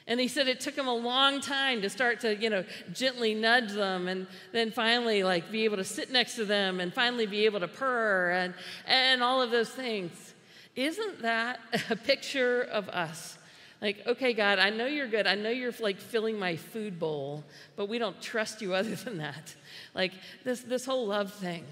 And 0.08 0.20
he 0.20 0.28
said 0.28 0.48
it 0.48 0.62
took 0.62 0.76
him 0.76 0.88
a 0.88 0.96
long 0.96 1.42
time 1.42 1.84
to 1.84 1.90
start 1.92 2.22
to, 2.22 2.36
you 2.36 2.50
know, 2.50 2.66
gently 2.92 3.36
nudge 3.36 3.74
them 3.74 4.08
and 4.08 4.26
then 4.52 4.72
finally 4.72 5.24
like 5.24 5.52
be 5.52 5.64
able 5.66 5.78
to 5.78 5.84
sit 5.84 6.12
next 6.12 6.38
to 6.38 6.46
them 6.46 6.80
and 6.80 6.92
finally 6.92 7.28
be 7.28 7.46
able 7.46 7.60
to 7.60 7.68
purr 7.68 8.32
and, 8.32 8.56
and 8.88 9.22
all 9.22 9.44
of 9.44 9.52
those 9.52 9.70
things. 9.70 10.34
Isn't 10.76 11.22
that 11.22 11.60
a 11.92 11.96
picture 11.96 12.64
of 12.64 12.90
us? 12.90 13.35
Like, 13.82 14.04
okay, 14.08 14.34
God, 14.34 14.60
I 14.60 14.70
know 14.70 14.86
you're 14.86 15.08
good. 15.08 15.28
I 15.28 15.36
know 15.36 15.50
you're 15.50 15.74
like 15.80 15.98
filling 15.98 16.40
my 16.40 16.56
food 16.56 17.00
bowl, 17.00 17.44
but 17.76 17.90
we 17.90 17.98
don't 17.98 18.20
trust 18.22 18.62
you 18.62 18.74
other 18.74 18.96
than 18.96 19.18
that. 19.18 19.56
Like 19.94 20.14
this, 20.44 20.62
this 20.62 20.86
whole 20.86 21.08
love 21.08 21.34
thing. 21.34 21.66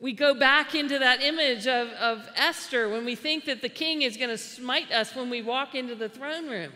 We 0.00 0.12
go 0.12 0.34
back 0.34 0.74
into 0.74 0.98
that 0.98 1.22
image 1.22 1.68
of, 1.68 1.88
of 1.90 2.28
Esther 2.34 2.88
when 2.88 3.04
we 3.04 3.14
think 3.14 3.44
that 3.44 3.62
the 3.62 3.68
king 3.68 4.02
is 4.02 4.16
going 4.16 4.30
to 4.30 4.38
smite 4.38 4.90
us 4.90 5.14
when 5.14 5.30
we 5.30 5.42
walk 5.42 5.76
into 5.76 5.94
the 5.94 6.08
throne 6.08 6.48
room. 6.48 6.72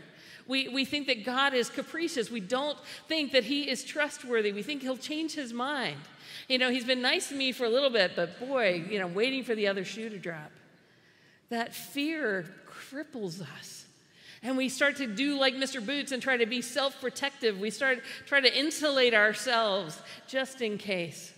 We, 0.47 0.69
we 0.69 0.85
think 0.85 1.09
that 1.09 1.25
God 1.25 1.53
is 1.53 1.69
capricious. 1.69 2.31
We 2.31 2.39
don't 2.39 2.79
think 3.09 3.33
that 3.33 3.43
He 3.43 3.69
is 3.69 3.83
trustworthy. 3.83 4.53
We 4.53 4.63
think 4.63 4.83
He'll 4.83 4.97
change 4.97 5.35
His 5.35 5.53
mind. 5.53 5.99
You 6.49 6.59
know, 6.59 6.71
He's 6.71 6.85
been 6.85 7.03
nice 7.03 7.31
to 7.31 7.35
me 7.35 7.51
for 7.51 7.65
a 7.65 7.69
little 7.69 7.91
bit, 7.91 8.13
but 8.15 8.39
boy, 8.39 8.85
you 8.89 9.01
know, 9.01 9.09
waiting 9.09 9.43
for 9.43 9.57
the 9.57 9.67
other 9.67 9.85
shoe 9.85 10.09
to 10.09 10.19
drop. 10.19 10.53
That 11.49 11.75
fear 11.75 12.47
cripples 12.69 13.41
us. 13.59 13.86
And 14.43 14.57
we 14.57 14.69
start 14.69 14.97
to 14.97 15.07
do 15.07 15.39
like 15.39 15.55
Mr. 15.55 15.85
Boots 15.85 16.13
and 16.13 16.23
try 16.23 16.37
to 16.37 16.47
be 16.47 16.63
self 16.63 17.01
protective. 17.01 17.59
We 17.59 17.71
start 17.71 18.03
try 18.27 18.41
to 18.41 18.59
insulate 18.59 19.15
ourselves 19.15 20.01
just 20.29 20.61
in 20.61 20.79
case. 20.79 21.33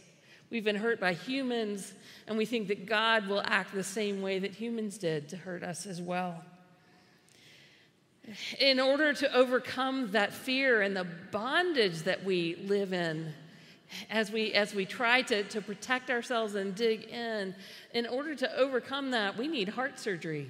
We've 0.50 0.64
been 0.64 0.76
hurt 0.76 0.98
by 0.98 1.12
humans, 1.12 1.92
and 2.26 2.38
we 2.38 2.46
think 2.46 2.68
that 2.68 2.86
God 2.86 3.28
will 3.28 3.42
act 3.44 3.74
the 3.74 3.84
same 3.84 4.22
way 4.22 4.38
that 4.38 4.52
humans 4.52 4.96
did 4.98 5.28
to 5.30 5.36
hurt 5.36 5.62
us 5.62 5.86
as 5.86 6.00
well 6.00 6.42
in 8.58 8.80
order 8.80 9.12
to 9.12 9.34
overcome 9.34 10.10
that 10.12 10.32
fear 10.32 10.82
and 10.82 10.96
the 10.96 11.06
bondage 11.30 12.02
that 12.02 12.24
we 12.24 12.56
live 12.66 12.92
in 12.92 13.32
as 14.10 14.30
we 14.30 14.52
as 14.52 14.74
we 14.74 14.84
try 14.84 15.22
to, 15.22 15.42
to 15.44 15.62
protect 15.62 16.10
ourselves 16.10 16.54
and 16.54 16.74
dig 16.74 17.04
in 17.04 17.54
in 17.94 18.06
order 18.06 18.34
to 18.34 18.56
overcome 18.56 19.12
that 19.12 19.36
we 19.36 19.48
need 19.48 19.68
heart 19.68 19.98
surgery 19.98 20.46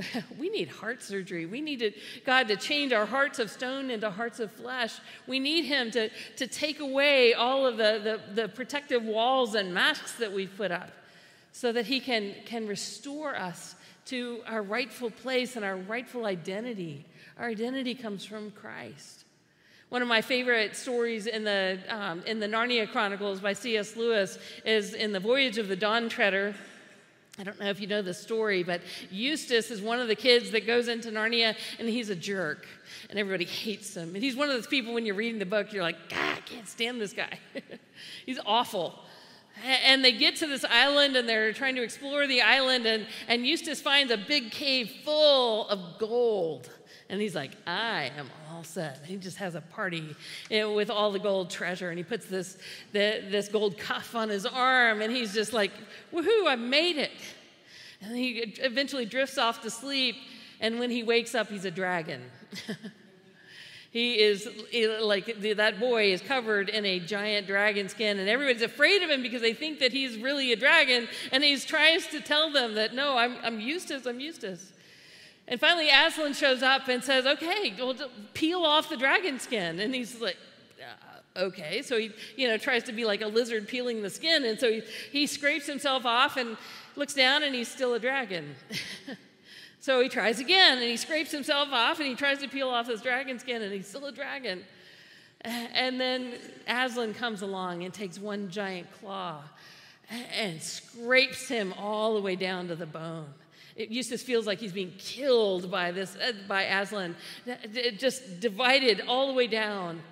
we 0.38 0.48
need 0.48 0.68
heart 0.68 1.02
surgery 1.02 1.46
we 1.46 1.60
need 1.60 1.94
god 2.24 2.48
to 2.48 2.56
change 2.56 2.92
our 2.92 3.06
hearts 3.06 3.38
of 3.38 3.50
stone 3.50 3.90
into 3.90 4.10
hearts 4.10 4.40
of 4.40 4.50
flesh 4.50 4.98
we 5.26 5.38
need 5.38 5.64
him 5.64 5.90
to, 5.90 6.08
to 6.36 6.46
take 6.46 6.80
away 6.80 7.34
all 7.34 7.66
of 7.66 7.76
the, 7.76 8.20
the, 8.34 8.42
the 8.42 8.48
protective 8.48 9.04
walls 9.04 9.54
and 9.54 9.72
masks 9.72 10.12
that 10.16 10.32
we've 10.32 10.56
put 10.56 10.72
up 10.72 10.90
so 11.52 11.70
that 11.70 11.86
he 11.86 12.00
can, 12.00 12.34
can 12.46 12.66
restore 12.66 13.36
us 13.36 13.76
to 14.06 14.40
our 14.46 14.62
rightful 14.62 15.10
place 15.10 15.54
and 15.54 15.64
our 15.64 15.76
rightful 15.76 16.26
identity. 16.26 17.04
Our 17.38 17.48
identity 17.48 17.94
comes 17.94 18.24
from 18.24 18.50
Christ. 18.50 19.24
One 19.90 20.00
of 20.00 20.08
my 20.08 20.22
favorite 20.22 20.74
stories 20.74 21.26
in 21.26 21.44
the, 21.44 21.78
um, 21.88 22.22
in 22.26 22.40
the 22.40 22.46
Narnia 22.46 22.90
Chronicles 22.90 23.40
by 23.40 23.52
C.S. 23.52 23.94
Lewis 23.94 24.38
is 24.64 24.94
in 24.94 25.12
The 25.12 25.20
Voyage 25.20 25.58
of 25.58 25.68
the 25.68 25.76
Dawn 25.76 26.08
Treader. 26.08 26.54
I 27.38 27.44
don't 27.44 27.58
know 27.58 27.70
if 27.70 27.80
you 27.80 27.86
know 27.86 28.02
the 28.02 28.12
story, 28.12 28.62
but 28.62 28.82
Eustace 29.10 29.70
is 29.70 29.80
one 29.80 29.98
of 29.98 30.06
the 30.06 30.14
kids 30.14 30.50
that 30.50 30.66
goes 30.66 30.88
into 30.88 31.10
Narnia 31.10 31.56
and 31.78 31.88
he's 31.88 32.10
a 32.10 32.14
jerk 32.14 32.66
and 33.08 33.18
everybody 33.18 33.46
hates 33.46 33.96
him. 33.96 34.14
And 34.14 34.22
he's 34.22 34.36
one 34.36 34.50
of 34.50 34.54
those 34.54 34.66
people 34.66 34.92
when 34.92 35.06
you're 35.06 35.14
reading 35.14 35.38
the 35.38 35.46
book, 35.46 35.72
you're 35.72 35.82
like, 35.82 36.10
God, 36.10 36.36
I 36.36 36.40
can't 36.40 36.68
stand 36.68 37.00
this 37.00 37.14
guy. 37.14 37.38
he's 38.26 38.38
awful. 38.44 38.98
And 39.64 40.04
they 40.04 40.12
get 40.12 40.36
to 40.36 40.46
this 40.46 40.64
island 40.64 41.16
and 41.16 41.26
they're 41.26 41.52
trying 41.52 41.74
to 41.76 41.82
explore 41.82 42.26
the 42.26 42.42
island, 42.42 42.86
and, 42.86 43.06
and 43.28 43.46
Eustace 43.46 43.80
finds 43.80 44.10
a 44.12 44.16
big 44.16 44.50
cave 44.50 44.90
full 45.04 45.68
of 45.68 45.98
gold. 45.98 46.68
And 47.12 47.20
he's 47.20 47.34
like, 47.34 47.50
I 47.66 48.10
am 48.16 48.30
all 48.50 48.64
set. 48.64 49.02
He 49.04 49.16
just 49.16 49.36
has 49.36 49.54
a 49.54 49.60
party 49.60 50.16
with 50.50 50.88
all 50.88 51.12
the 51.12 51.18
gold 51.18 51.50
treasure, 51.50 51.90
and 51.90 51.98
he 51.98 52.02
puts 52.02 52.24
this, 52.24 52.56
the, 52.92 53.22
this 53.28 53.48
gold 53.48 53.76
cuff 53.76 54.14
on 54.14 54.30
his 54.30 54.46
arm, 54.46 55.02
and 55.02 55.12
he's 55.12 55.34
just 55.34 55.52
like, 55.52 55.72
woohoo, 56.10 56.48
I 56.48 56.56
made 56.56 56.96
it. 56.96 57.10
And 58.00 58.16
he 58.16 58.54
eventually 58.60 59.04
drifts 59.04 59.36
off 59.36 59.60
to 59.60 59.70
sleep, 59.70 60.16
and 60.58 60.78
when 60.78 60.90
he 60.90 61.02
wakes 61.02 61.34
up, 61.34 61.50
he's 61.50 61.66
a 61.66 61.70
dragon. 61.70 62.22
He 63.92 64.14
is 64.20 64.48
like 65.02 65.38
that 65.42 65.78
boy 65.78 66.14
is 66.14 66.22
covered 66.22 66.70
in 66.70 66.86
a 66.86 66.98
giant 66.98 67.46
dragon 67.46 67.90
skin, 67.90 68.18
and 68.18 68.26
everybody's 68.26 68.62
afraid 68.62 69.02
of 69.02 69.10
him 69.10 69.22
because 69.22 69.42
they 69.42 69.52
think 69.52 69.80
that 69.80 69.92
he's 69.92 70.16
really 70.16 70.50
a 70.50 70.56
dragon. 70.56 71.08
And 71.30 71.44
he 71.44 71.58
tries 71.58 72.06
to 72.06 72.22
tell 72.22 72.50
them 72.50 72.72
that, 72.76 72.94
no, 72.94 73.18
I'm, 73.18 73.36
I'm 73.42 73.60
Eustace, 73.60 74.06
I'm 74.06 74.18
Eustace. 74.18 74.71
And 75.52 75.60
finally, 75.60 75.90
Aslan 75.90 76.32
shows 76.32 76.62
up 76.62 76.88
and 76.88 77.04
says, 77.04 77.26
okay, 77.26 77.74
well, 77.78 77.94
peel 78.32 78.62
off 78.62 78.88
the 78.88 78.96
dragon 78.96 79.38
skin. 79.38 79.80
And 79.80 79.94
he's 79.94 80.18
like, 80.18 80.38
uh, 80.80 81.40
okay. 81.40 81.82
So 81.82 81.98
he, 81.98 82.10
you 82.38 82.48
know, 82.48 82.56
tries 82.56 82.84
to 82.84 82.92
be 82.92 83.04
like 83.04 83.20
a 83.20 83.26
lizard 83.26 83.68
peeling 83.68 84.00
the 84.00 84.08
skin. 84.08 84.46
And 84.46 84.58
so 84.58 84.72
he, 84.72 84.82
he 85.10 85.26
scrapes 85.26 85.66
himself 85.66 86.06
off 86.06 86.38
and 86.38 86.56
looks 86.96 87.12
down, 87.12 87.42
and 87.42 87.54
he's 87.54 87.68
still 87.68 87.92
a 87.92 88.00
dragon. 88.00 88.54
So 89.80 90.00
he 90.00 90.08
tries 90.08 90.38
again 90.38 90.78
and 90.78 90.86
he 90.86 90.96
scrapes 90.96 91.32
himself 91.32 91.70
off 91.72 91.98
and 91.98 92.06
he 92.06 92.14
tries 92.14 92.38
to 92.38 92.46
peel 92.46 92.68
off 92.68 92.86
his 92.86 93.00
dragon 93.00 93.40
skin 93.40 93.62
and 93.62 93.72
he's 93.72 93.88
still 93.88 94.06
a 94.06 94.12
dragon. 94.12 94.62
And 95.40 96.00
then 96.00 96.34
Aslan 96.68 97.14
comes 97.14 97.42
along 97.42 97.82
and 97.82 97.92
takes 97.92 98.16
one 98.16 98.48
giant 98.48 98.86
claw 99.00 99.42
and 100.08 100.62
scrapes 100.62 101.48
him 101.48 101.74
all 101.76 102.14
the 102.14 102.20
way 102.20 102.36
down 102.36 102.68
to 102.68 102.76
the 102.76 102.86
bone. 102.86 103.26
Eustace 103.76 104.22
feels 104.22 104.46
like 104.46 104.58
he's 104.58 104.72
being 104.72 104.92
killed 104.98 105.70
by 105.70 105.92
this 105.92 106.16
uh, 106.16 106.32
by 106.46 106.62
Aslan, 106.64 107.16
just 107.98 108.40
divided 108.40 109.02
all 109.06 109.28
the 109.28 109.34
way 109.34 109.46
down. 109.46 110.02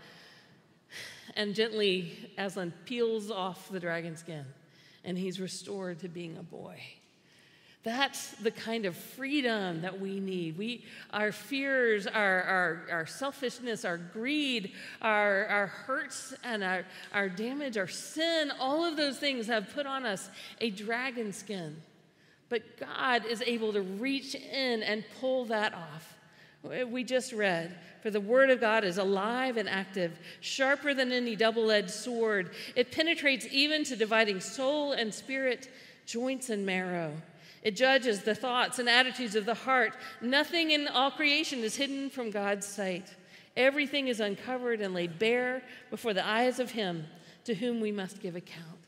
And 1.37 1.55
gently, 1.55 2.33
Aslan 2.37 2.73
peels 2.85 3.31
off 3.31 3.69
the 3.69 3.81
dragon 3.81 4.17
skin, 4.17 4.45
and 5.05 5.17
he's 5.17 5.41
restored 5.41 6.01
to 6.01 6.09
being 6.09 6.37
a 6.37 6.43
boy. 6.43 6.81
That's 7.83 8.33
the 8.33 8.51
kind 8.51 8.85
of 8.85 8.95
freedom 8.95 9.81
that 9.83 9.99
we 9.99 10.21
need. 10.21 10.59
We, 10.59 10.85
our 11.15 11.33
fears, 11.33 12.07
our, 12.07 12.43
our, 12.43 12.87
our 12.91 13.07
selfishness, 13.07 13.87
our 13.87 13.97
greed, 13.97 14.73
our, 15.01 15.47
our 15.47 15.67
hurts, 15.69 16.35
and 16.45 16.63
our, 16.63 16.85
our 17.15 17.31
damage, 17.31 17.79
our 17.79 17.89
sin, 17.89 18.53
all 18.61 18.85
of 18.85 18.99
those 18.99 19.19
things 19.19 19.47
have 19.47 19.73
put 19.73 19.87
on 19.87 20.05
us 20.05 20.29
a 20.61 20.69
dragon 20.69 21.33
skin. 21.33 21.81
But 22.51 22.79
God 22.79 23.25
is 23.25 23.43
able 23.47 23.73
to 23.73 23.81
reach 23.81 24.35
in 24.35 24.83
and 24.83 25.03
pull 25.19 25.47
that 25.47 25.73
off. 25.73 26.19
We 26.63 27.05
just 27.05 27.33
read, 27.33 27.75
for 28.03 28.11
the 28.11 28.21
word 28.21 28.51
of 28.51 28.61
God 28.61 28.85
is 28.85 28.99
alive 28.99 29.57
and 29.57 29.67
active, 29.67 30.19
sharper 30.43 30.93
than 30.93 31.11
any 31.11 31.35
double 31.35 31.71
edged 31.71 31.89
sword. 31.89 32.51
It 32.77 32.93
penetrates 32.93 33.47
even 33.51 33.85
to 33.85 33.97
dividing 33.97 34.41
soul 34.41 34.93
and 34.93 35.15
spirit, 35.15 35.71
joints 36.05 36.51
and 36.51 36.67
marrow 36.67 37.15
it 37.63 37.77
judges 37.77 38.23
the 38.23 38.35
thoughts 38.35 38.79
and 38.79 38.89
attitudes 38.89 39.35
of 39.35 39.45
the 39.45 39.55
heart. 39.55 39.95
Nothing 40.21 40.71
in 40.71 40.89
all 40.89 41.11
creation 41.11 41.61
is 41.61 41.77
hidden 41.77 42.09
from 42.09 42.31
God's 42.31 42.67
sight. 42.67 43.15
Everything 43.57 44.09
is 44.09 44.21
uncovered 44.21 44.81
and 44.81 44.95
laid 44.95 45.19
bare 45.19 45.63
before 45.91 46.15
the 46.15 46.27
eyes 46.27 46.59
of 46.59 46.71
Him 46.71 47.07
to 47.45 47.55
whom 47.55 47.81
we 47.81 47.93
must 47.93 48.21
give 48.21 48.37
account. 48.37 48.80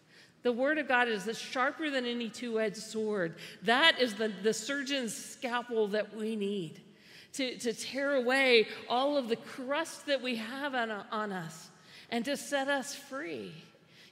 The 0.43 0.53
Word 0.53 0.79
of 0.79 0.89
God 0.89 1.09
is 1.09 1.39
sharper 1.39 1.89
than 1.91 2.05
any 2.05 2.29
two 2.29 2.61
edged 2.61 2.77
sword. 2.77 3.37
That 3.63 4.01
is 4.01 4.15
the, 4.15 4.29
the 4.43 4.53
surgeon's 4.53 5.15
scalpel 5.15 5.89
that 5.89 6.15
we 6.15 6.35
need 6.35 6.81
to, 7.35 7.57
to 7.59 7.73
tear 7.73 8.15
away 8.15 8.67
all 8.89 9.17
of 9.17 9.29
the 9.29 9.37
crust 9.37 10.07
that 10.07 10.21
we 10.21 10.37
have 10.37 10.75
on, 10.75 10.91
on 10.91 11.33
us 11.33 11.71
and 12.11 12.25
to 12.25 12.37
set 12.37 12.69
us 12.69 12.95
free. 12.95 13.53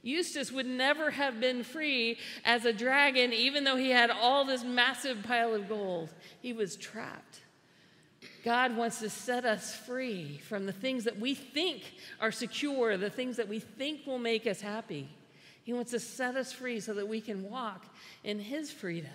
Eustace 0.02 0.50
would 0.50 0.66
never 0.66 1.10
have 1.10 1.40
been 1.40 1.62
free 1.62 2.16
as 2.44 2.64
a 2.64 2.72
dragon, 2.72 3.32
even 3.34 3.64
though 3.64 3.76
he 3.76 3.90
had 3.90 4.10
all 4.10 4.46
this 4.46 4.64
massive 4.64 5.22
pile 5.22 5.54
of 5.54 5.68
gold. 5.68 6.08
He 6.40 6.54
was 6.54 6.76
trapped. 6.76 7.42
God 8.42 8.74
wants 8.76 9.00
to 9.00 9.10
set 9.10 9.44
us 9.44 9.74
free 9.74 10.40
from 10.48 10.64
the 10.64 10.72
things 10.72 11.04
that 11.04 11.18
we 11.18 11.34
think 11.34 11.82
are 12.20 12.32
secure, 12.32 12.96
the 12.96 13.10
things 13.10 13.36
that 13.36 13.48
we 13.48 13.58
think 13.58 14.06
will 14.06 14.18
make 14.18 14.46
us 14.46 14.62
happy. 14.62 15.08
He 15.70 15.74
wants 15.74 15.92
to 15.92 16.00
set 16.00 16.34
us 16.34 16.52
free 16.52 16.80
so 16.80 16.94
that 16.94 17.06
we 17.06 17.20
can 17.20 17.48
walk 17.48 17.86
in 18.24 18.40
His 18.40 18.72
freedom, 18.72 19.12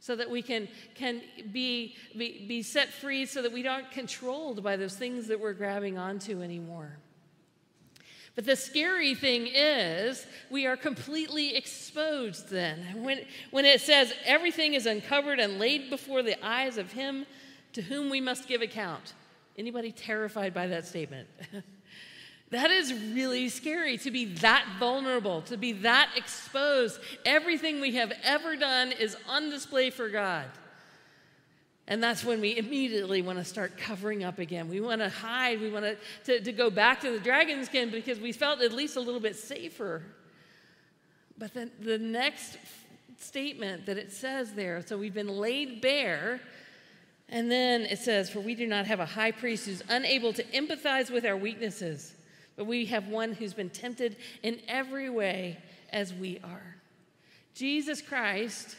so 0.00 0.16
that 0.16 0.28
we 0.28 0.42
can, 0.42 0.66
can 0.96 1.22
be, 1.52 1.94
be, 2.18 2.44
be 2.48 2.64
set 2.64 2.92
free 2.92 3.24
so 3.24 3.40
that 3.40 3.52
we 3.52 3.64
aren't 3.68 3.92
controlled 3.92 4.64
by 4.64 4.74
those 4.74 4.96
things 4.96 5.28
that 5.28 5.38
we're 5.38 5.52
grabbing 5.52 5.96
onto 5.96 6.42
anymore. 6.42 6.98
But 8.34 8.46
the 8.46 8.56
scary 8.56 9.14
thing 9.14 9.46
is, 9.46 10.26
we 10.50 10.66
are 10.66 10.76
completely 10.76 11.54
exposed 11.54 12.50
then. 12.50 13.04
When, 13.04 13.20
when 13.52 13.64
it 13.64 13.80
says 13.80 14.12
everything 14.24 14.74
is 14.74 14.86
uncovered 14.86 15.38
and 15.38 15.60
laid 15.60 15.88
before 15.88 16.24
the 16.24 16.44
eyes 16.44 16.78
of 16.78 16.90
him 16.90 17.26
to 17.74 17.82
whom 17.82 18.10
we 18.10 18.20
must 18.20 18.48
give 18.48 18.60
account. 18.60 19.12
Anybody 19.56 19.92
terrified 19.92 20.52
by 20.52 20.66
that 20.66 20.84
statement? 20.84 21.28
that 22.56 22.70
is 22.70 22.92
really 22.92 23.48
scary 23.48 23.98
to 23.98 24.10
be 24.10 24.24
that 24.36 24.66
vulnerable, 24.78 25.42
to 25.42 25.56
be 25.56 25.72
that 25.72 26.10
exposed. 26.16 26.98
Everything 27.24 27.80
we 27.80 27.96
have 27.96 28.12
ever 28.24 28.56
done 28.56 28.92
is 28.92 29.16
on 29.28 29.50
display 29.50 29.90
for 29.90 30.08
God. 30.08 30.46
And 31.88 32.02
that's 32.02 32.24
when 32.24 32.40
we 32.40 32.56
immediately 32.56 33.22
want 33.22 33.38
to 33.38 33.44
start 33.44 33.76
covering 33.76 34.24
up 34.24 34.38
again. 34.38 34.68
We 34.68 34.80
want 34.80 35.00
to 35.02 35.08
hide. 35.08 35.60
We 35.60 35.70
want 35.70 35.96
to, 36.24 36.40
to, 36.40 36.52
go 36.52 36.68
back 36.68 37.00
to 37.02 37.12
the 37.12 37.20
dragon 37.20 37.64
skin 37.64 37.90
because 37.90 38.18
we 38.18 38.32
felt 38.32 38.60
at 38.60 38.72
least 38.72 38.96
a 38.96 39.00
little 39.00 39.20
bit 39.20 39.36
safer. 39.36 40.02
But 41.38 41.54
then 41.54 41.70
the 41.78 41.98
next 41.98 42.58
statement 43.18 43.86
that 43.86 43.98
it 43.98 44.12
says 44.12 44.52
there 44.52 44.82
so 44.84 44.98
we've 44.98 45.14
been 45.14 45.28
laid 45.28 45.80
bare. 45.80 46.40
And 47.28 47.50
then 47.50 47.82
it 47.82 47.98
says, 47.98 48.30
For 48.30 48.40
we 48.40 48.54
do 48.54 48.66
not 48.66 48.86
have 48.86 48.98
a 48.98 49.06
high 49.06 49.32
priest 49.32 49.66
who's 49.66 49.82
unable 49.88 50.32
to 50.32 50.42
empathize 50.44 51.10
with 51.10 51.24
our 51.24 51.36
weaknesses, 51.36 52.15
but 52.56 52.66
we 52.66 52.86
have 52.86 53.08
one 53.08 53.32
who's 53.32 53.54
been 53.54 53.70
tempted 53.70 54.16
in 54.42 54.60
every 54.66 55.10
way 55.10 55.58
as 55.92 56.12
we 56.12 56.40
are. 56.42 56.76
Jesus 57.54 58.02
Christ 58.02 58.76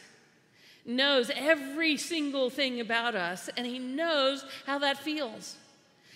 knows 0.84 1.30
every 1.34 1.96
single 1.96 2.50
thing 2.50 2.80
about 2.80 3.14
us, 3.14 3.48
and 3.56 3.66
He 3.66 3.78
knows 3.78 4.44
how 4.66 4.78
that 4.80 4.98
feels. 4.98 5.56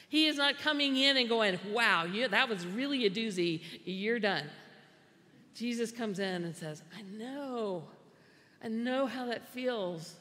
He 0.09 0.27
is 0.27 0.37
not 0.37 0.59
coming 0.59 0.96
in 0.96 1.16
and 1.16 1.29
going, 1.29 1.59
Wow, 1.70 2.05
you, 2.05 2.29
that 2.29 2.48
was 2.48 2.66
really 2.66 3.07
a 3.07 3.11
doozy. 3.11 3.62
You're 3.85 4.18
done. 4.18 4.44
Jesus 5.55 5.92
comes 5.92 6.18
in 6.18 6.44
and 6.44 6.57
says, 6.57 6.83
I 6.96 7.03
know. 7.03 7.85
I 8.62 8.68
know 8.68 9.07
how 9.07 9.27
that 9.27 9.48
feels. 9.48 10.14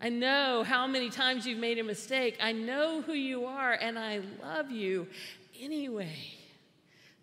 I 0.00 0.08
know 0.08 0.64
how 0.64 0.86
many 0.86 1.10
times 1.10 1.46
you've 1.46 1.58
made 1.58 1.78
a 1.78 1.84
mistake. 1.84 2.36
I 2.40 2.52
know 2.52 3.02
who 3.02 3.12
you 3.12 3.46
are, 3.46 3.72
and 3.72 3.98
I 3.98 4.20
love 4.42 4.70
you 4.70 5.06
anyway. 5.62 6.16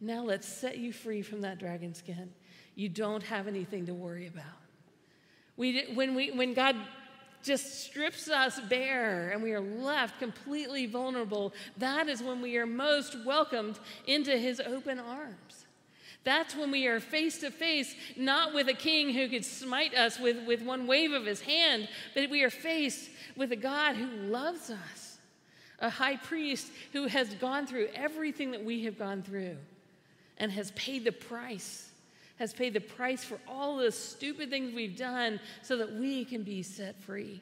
Now 0.02 0.23
let's 0.23 0.47
set 0.47 0.78
you 0.78 0.93
free 0.93 1.21
from 1.21 1.41
that 1.41 1.60
dragon 1.60 1.93
skin. 1.93 2.32
You 2.75 2.88
don't 2.88 3.23
have 3.23 3.47
anything 3.47 3.86
to 3.88 3.93
worry 3.93 4.28
about. 4.28 4.45
We, 5.58 5.91
when, 5.93 6.15
we, 6.15 6.32
when 6.32 6.54
God 6.54 6.78
just 7.43 7.84
strips 7.84 8.30
us 8.30 8.60
bare 8.69 9.32
and 9.32 9.43
we 9.43 9.52
are 9.52 9.60
left 9.60 10.19
completely 10.19 10.86
vulnerable, 10.86 11.54
that 11.78 12.08
is 12.08 12.23
when 12.23 12.41
we 12.41 12.58
are 12.58 12.65
most 12.65 13.17
welcomed 13.25 13.80
into 14.08 14.38
his 14.38 14.62
open 14.62 14.99
arms. 14.99 15.65
That's 16.23 16.56
when 16.56 16.71
we 16.71 16.88
are 16.88 16.99
face 16.99 17.39
to 17.39 17.52
face, 17.52 17.95
not 18.17 18.54
with 18.54 18.67
a 18.67 18.73
king 18.73 19.13
who 19.13 19.30
could 19.30 19.45
smite 19.45 19.95
us 19.95 20.19
with, 20.19 20.45
with 20.45 20.62
one 20.62 20.86
wave 20.86 21.12
of 21.12 21.25
his 21.25 21.41
hand, 21.41 21.88
but 22.13 22.30
we 22.30 22.43
are 22.43 22.49
faced 22.49 23.10
with 23.36 23.52
a 23.52 23.56
God 23.56 23.95
who 23.95 24.08
loves 24.28 24.69
us, 24.69 25.09
a 25.80 25.89
high 25.89 26.18
priest 26.18 26.68
who 26.94 27.08
has 27.08 27.34
gone 27.36 27.65
through 27.65 27.88
everything 27.96 28.52
that 28.52 28.63
we 28.63 28.84
have 28.86 28.98
gone 28.98 29.22
through 29.22 29.58
and 30.38 30.52
has 30.52 30.72
paid 30.72 31.04
the 31.04 31.12
price 31.12 31.89
has 32.39 32.54
paid 32.54 32.74
the 32.74 32.80
price 32.80 33.24
for 33.24 33.38
all 33.48 33.78
the 33.78 33.92
stupid 33.92 34.50
things 34.50 34.74
we've 34.74 34.98
done 34.98 35.39
so 35.62 35.78
that 35.78 35.94
we 35.94 36.24
can 36.24 36.42
be 36.42 36.63
set 36.63 37.00
free. 37.04 37.42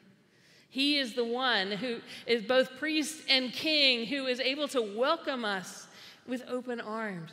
He 0.70 0.98
is 0.98 1.14
the 1.14 1.24
one 1.24 1.70
who 1.70 2.00
is 2.26 2.42
both 2.42 2.76
priest 2.78 3.22
and 3.28 3.52
king, 3.52 4.06
who 4.06 4.26
is 4.26 4.40
able 4.40 4.68
to 4.68 4.82
welcome 4.82 5.44
us 5.44 5.86
with 6.26 6.42
open 6.48 6.80
arms, 6.80 7.30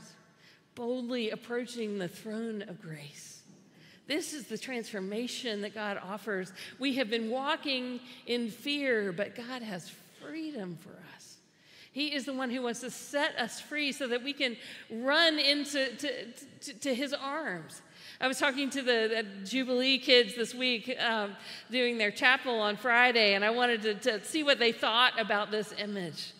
boldly 0.75 1.31
approaching 1.31 1.97
the 1.97 2.07
throne 2.07 2.61
of 2.61 2.81
grace. 2.81 3.41
This 4.07 4.33
is 4.33 4.45
the 4.45 4.59
transformation 4.59 5.61
that 5.61 5.73
God 5.73 5.99
offers. 6.01 6.53
We 6.77 6.93
have 6.97 7.09
been 7.09 7.31
walking 7.31 7.99
in 8.27 8.51
fear, 8.51 9.11
but 9.11 9.35
God 9.35 9.63
has 9.63 9.91
freedom 10.27 10.77
for 10.81 10.91
us. 11.15 11.37
He 11.91 12.13
is 12.13 12.25
the 12.25 12.33
one 12.33 12.49
who 12.49 12.61
wants 12.61 12.81
to 12.81 12.91
set 12.91 13.37
us 13.37 13.61
free 13.61 13.93
so 13.93 14.07
that 14.07 14.21
we 14.21 14.33
can 14.33 14.57
run 14.91 15.39
into 15.39 15.95
to, 15.95 16.25
to, 16.61 16.73
to 16.79 16.93
his 16.93 17.13
arms. 17.13 17.81
I 18.19 18.27
was 18.27 18.37
talking 18.37 18.69
to 18.71 18.81
the, 18.81 19.23
the 19.41 19.45
Jubilee 19.45 19.97
kids 19.97 20.35
this 20.35 20.53
week 20.53 20.93
um, 20.99 21.35
doing 21.71 21.97
their 21.97 22.11
chapel 22.11 22.59
on 22.59 22.75
Friday, 22.75 23.33
and 23.33 23.45
I 23.45 23.49
wanted 23.49 23.81
to, 23.83 23.93
to 23.95 24.25
see 24.25 24.43
what 24.43 24.59
they 24.59 24.71
thought 24.71 25.19
about 25.19 25.51
this 25.51 25.73
image. 25.77 26.33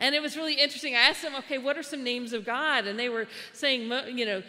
And 0.00 0.14
it 0.14 0.22
was 0.22 0.36
really 0.36 0.54
interesting. 0.54 0.94
I 0.94 1.00
asked 1.00 1.22
them, 1.22 1.34
okay, 1.36 1.58
what 1.58 1.76
are 1.76 1.82
some 1.82 2.04
names 2.04 2.32
of 2.32 2.44
God? 2.44 2.86
And 2.86 2.98
they 2.98 3.08
were 3.08 3.26
saying, 3.52 3.90
you 4.16 4.26
know, 4.26 4.42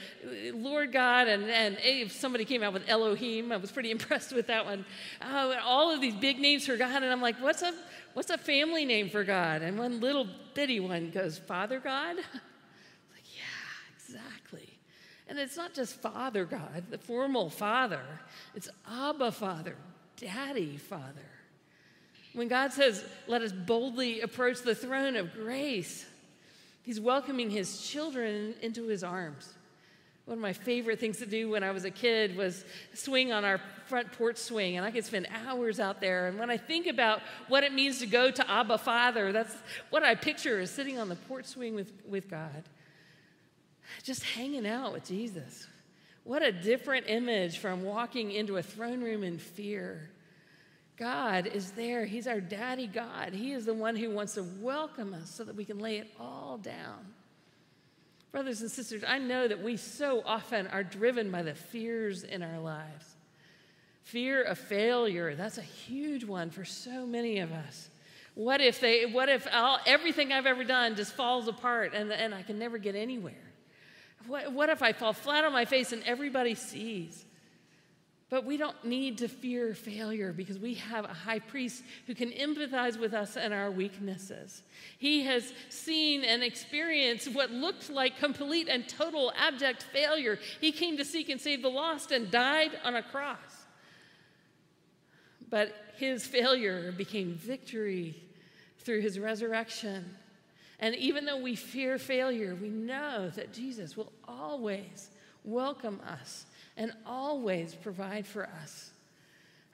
Lord 0.53 0.91
God, 0.91 1.27
and, 1.27 1.45
and 1.45 1.77
if 1.81 2.11
somebody 2.11 2.45
came 2.45 2.61
out 2.61 2.71
with 2.71 2.87
Elohim, 2.87 3.51
I 3.51 3.57
was 3.57 3.71
pretty 3.71 3.91
impressed 3.97 4.31
with 4.31 4.47
that 4.47 4.65
one. 4.65 4.85
Oh, 5.21 5.55
all 5.63 5.91
of 5.91 6.01
these 6.01 6.15
big 6.15 6.39
names 6.39 6.65
for 6.65 6.77
God. 6.77 7.01
And 7.01 7.11
I'm 7.11 7.21
like, 7.21 7.41
what's 7.41 7.63
a 7.63 7.73
What's 8.13 8.29
a 8.29 8.37
family 8.37 8.85
name 8.85 9.09
for 9.09 9.23
God? 9.23 9.61
And 9.61 9.77
one 9.77 9.99
little 9.99 10.27
bitty 10.53 10.79
one 10.79 11.11
goes, 11.11 11.37
Father 11.37 11.79
God? 11.79 12.15
like, 12.17 13.35
yeah, 13.35 13.95
exactly. 13.95 14.77
And 15.27 15.37
it's 15.37 15.55
not 15.55 15.73
just 15.73 16.01
Father 16.01 16.45
God, 16.45 16.85
the 16.89 16.97
formal 16.97 17.49
Father, 17.49 18.01
it's 18.55 18.69
Abba 18.89 19.31
Father, 19.31 19.75
Daddy 20.17 20.77
Father. 20.77 21.29
When 22.33 22.47
God 22.47 22.71
says, 22.73 23.03
let 23.27 23.41
us 23.41 23.51
boldly 23.51 24.21
approach 24.21 24.61
the 24.61 24.75
throne 24.75 25.15
of 25.15 25.33
grace, 25.33 26.05
He's 26.81 26.99
welcoming 26.99 27.49
His 27.51 27.87
children 27.87 28.55
into 28.61 28.87
His 28.87 29.03
arms. 29.03 29.53
One 30.29 30.37
of 30.37 30.43
my 30.43 30.53
favorite 30.53 30.99
things 30.99 31.17
to 31.17 31.25
do 31.25 31.49
when 31.49 31.63
I 31.63 31.71
was 31.71 31.85
a 31.85 31.89
kid 31.89 32.37
was 32.37 32.63
swing 32.93 33.31
on 33.31 33.43
our 33.43 33.59
front 33.87 34.11
porch 34.11 34.37
swing, 34.37 34.77
and 34.77 34.85
I 34.85 34.91
could 34.91 35.03
spend 35.03 35.27
hours 35.33 35.79
out 35.79 35.99
there. 36.01 36.27
And 36.27 36.37
when 36.37 36.51
I 36.51 36.57
think 36.57 36.85
about 36.85 37.23
what 37.47 37.63
it 37.63 37.73
means 37.73 37.97
to 38.01 38.05
go 38.05 38.29
to 38.29 38.47
Abba 38.51 38.77
Father, 38.77 39.31
that's 39.31 39.55
what 39.89 40.03
I 40.03 40.13
picture 40.13 40.59
is 40.59 40.69
sitting 40.69 40.99
on 40.99 41.09
the 41.09 41.15
porch 41.15 41.45
swing 41.45 41.73
with, 41.73 41.91
with 42.07 42.29
God, 42.29 42.63
just 44.03 44.21
hanging 44.21 44.67
out 44.67 44.93
with 44.93 45.03
Jesus. 45.03 45.65
What 46.25 46.43
a 46.43 46.51
different 46.51 47.05
image 47.09 47.57
from 47.57 47.83
walking 47.83 48.31
into 48.31 48.57
a 48.57 48.61
throne 48.61 49.01
room 49.01 49.23
in 49.23 49.39
fear. 49.39 50.11
God 50.95 51.47
is 51.47 51.71
there. 51.71 52.05
He's 52.05 52.27
our 52.27 52.39
daddy 52.39 52.85
God. 52.85 53.33
He 53.33 53.53
is 53.53 53.65
the 53.65 53.73
one 53.73 53.95
who 53.95 54.11
wants 54.11 54.35
to 54.35 54.43
welcome 54.61 55.15
us 55.15 55.31
so 55.31 55.43
that 55.43 55.55
we 55.55 55.65
can 55.65 55.79
lay 55.79 55.97
it 55.97 56.11
all 56.19 56.59
down. 56.59 57.15
Brothers 58.31 58.61
and 58.61 58.69
sisters, 58.69 59.03
I 59.07 59.17
know 59.17 59.47
that 59.47 59.63
we 59.63 59.77
so 59.77 60.21
often 60.25 60.67
are 60.67 60.83
driven 60.83 61.31
by 61.31 61.41
the 61.41 61.55
fears 61.55 62.23
in 62.23 62.43
our 62.43 62.59
lives. 62.59 63.15
Fear 64.03 64.43
of 64.43 64.57
failure, 64.57 65.35
that's 65.35 65.57
a 65.57 65.63
huge 65.63 66.23
one 66.23 66.49
for 66.49 66.65
so 66.65 67.05
many 67.05 67.39
of 67.39 67.51
us. 67.51 67.89
What 68.35 68.61
if 68.61 68.79
they 68.79 69.05
what 69.05 69.29
if 69.29 69.47
everything 69.85 70.31
I've 70.31 70.45
ever 70.45 70.63
done 70.63 70.95
just 70.95 71.13
falls 71.13 71.47
apart 71.47 71.93
and, 71.93 72.11
and 72.11 72.33
I 72.33 72.43
can 72.43 72.57
never 72.57 72.77
get 72.77 72.95
anywhere? 72.95 73.33
What, 74.27 74.53
what 74.53 74.69
if 74.69 74.81
I 74.81 74.93
fall 74.93 75.13
flat 75.13 75.43
on 75.43 75.51
my 75.51 75.65
face 75.65 75.91
and 75.91 76.03
everybody 76.03 76.55
sees? 76.55 77.25
But 78.29 78.45
we 78.45 78.57
don't 78.57 78.85
need 78.85 79.17
to 79.19 79.27
fear 79.27 79.73
failure 79.73 80.31
because 80.31 80.59
we 80.59 80.75
have 80.75 81.03
a 81.05 81.13
high 81.13 81.39
priest 81.39 81.81
who 82.05 82.13
can 82.13 82.29
empathize 82.31 82.99
with 82.99 83.13
us 83.13 83.35
and 83.35 83.53
our 83.53 83.71
weaknesses. 83.71 84.61
He 84.99 85.23
has 85.23 85.51
seen 85.69 86.23
and 86.23 86.43
experienced 86.43 87.33
what 87.33 87.49
looked 87.49 87.89
like 87.89 88.19
complete 88.19 88.67
and 88.69 88.87
total 88.87 89.33
abject 89.35 89.83
failure. 89.91 90.37
He 90.61 90.71
came 90.71 90.95
to 90.97 91.05
seek 91.05 91.29
and 91.29 91.41
save 91.41 91.63
the 91.63 91.69
lost 91.69 92.11
and 92.11 92.29
died 92.29 92.71
on 92.83 92.95
a 92.95 93.01
cross. 93.01 93.37
But 95.49 95.73
his 95.97 96.27
failure 96.27 96.91
became 96.91 97.33
victory 97.33 98.15
through 98.77 99.01
his 99.01 99.17
resurrection. 99.17 100.05
And 100.79 100.93
even 100.95 101.25
though 101.25 101.41
we 101.41 101.55
fear 101.55 101.97
failure, 101.97 102.55
we 102.55 102.69
know 102.69 103.31
that 103.31 103.53
Jesus 103.53 103.97
will 103.97 104.13
always 104.27 105.09
welcome 105.43 105.99
us 106.07 106.45
and 106.79 106.93
always 107.05 107.75
provide 107.75 108.25
for 108.25 108.49
us. 108.63 108.89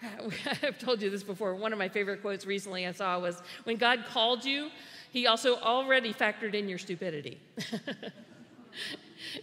I've 0.64 0.78
told 0.78 1.02
you 1.02 1.10
this 1.10 1.24
before. 1.24 1.56
One 1.56 1.72
of 1.72 1.80
my 1.80 1.88
favorite 1.88 2.22
quotes 2.22 2.46
recently 2.46 2.86
I 2.86 2.92
saw 2.92 3.18
was 3.20 3.42
When 3.64 3.78
God 3.78 4.04
called 4.10 4.44
you, 4.44 4.70
He 5.12 5.28
also 5.28 5.56
already 5.58 6.14
factored 6.14 6.54
in 6.54 6.68
your 6.68 6.80
stupidity. 6.80 7.40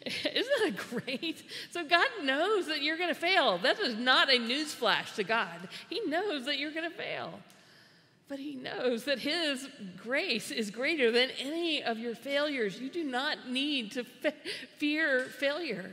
Isn't 0.06 0.74
that 0.74 0.76
great? 0.90 1.42
So 1.70 1.84
God 1.84 2.06
knows 2.22 2.66
that 2.66 2.82
you're 2.82 2.98
going 2.98 3.08
to 3.08 3.20
fail. 3.20 3.58
That 3.58 3.80
is 3.80 3.96
not 3.96 4.28
a 4.28 4.38
newsflash 4.38 5.14
to 5.14 5.24
God. 5.24 5.68
He 5.88 6.00
knows 6.06 6.44
that 6.46 6.58
you're 6.58 6.72
going 6.72 6.90
to 6.90 6.96
fail. 6.96 7.40
But 8.28 8.38
He 8.38 8.54
knows 8.54 9.04
that 9.04 9.18
His 9.18 9.68
grace 9.96 10.50
is 10.50 10.70
greater 10.70 11.10
than 11.10 11.30
any 11.38 11.82
of 11.82 11.98
your 11.98 12.14
failures. 12.14 12.80
You 12.80 12.90
do 12.90 13.04
not 13.04 13.48
need 13.48 13.92
to 13.92 14.04
fe- 14.04 14.34
fear 14.76 15.24
failure. 15.24 15.90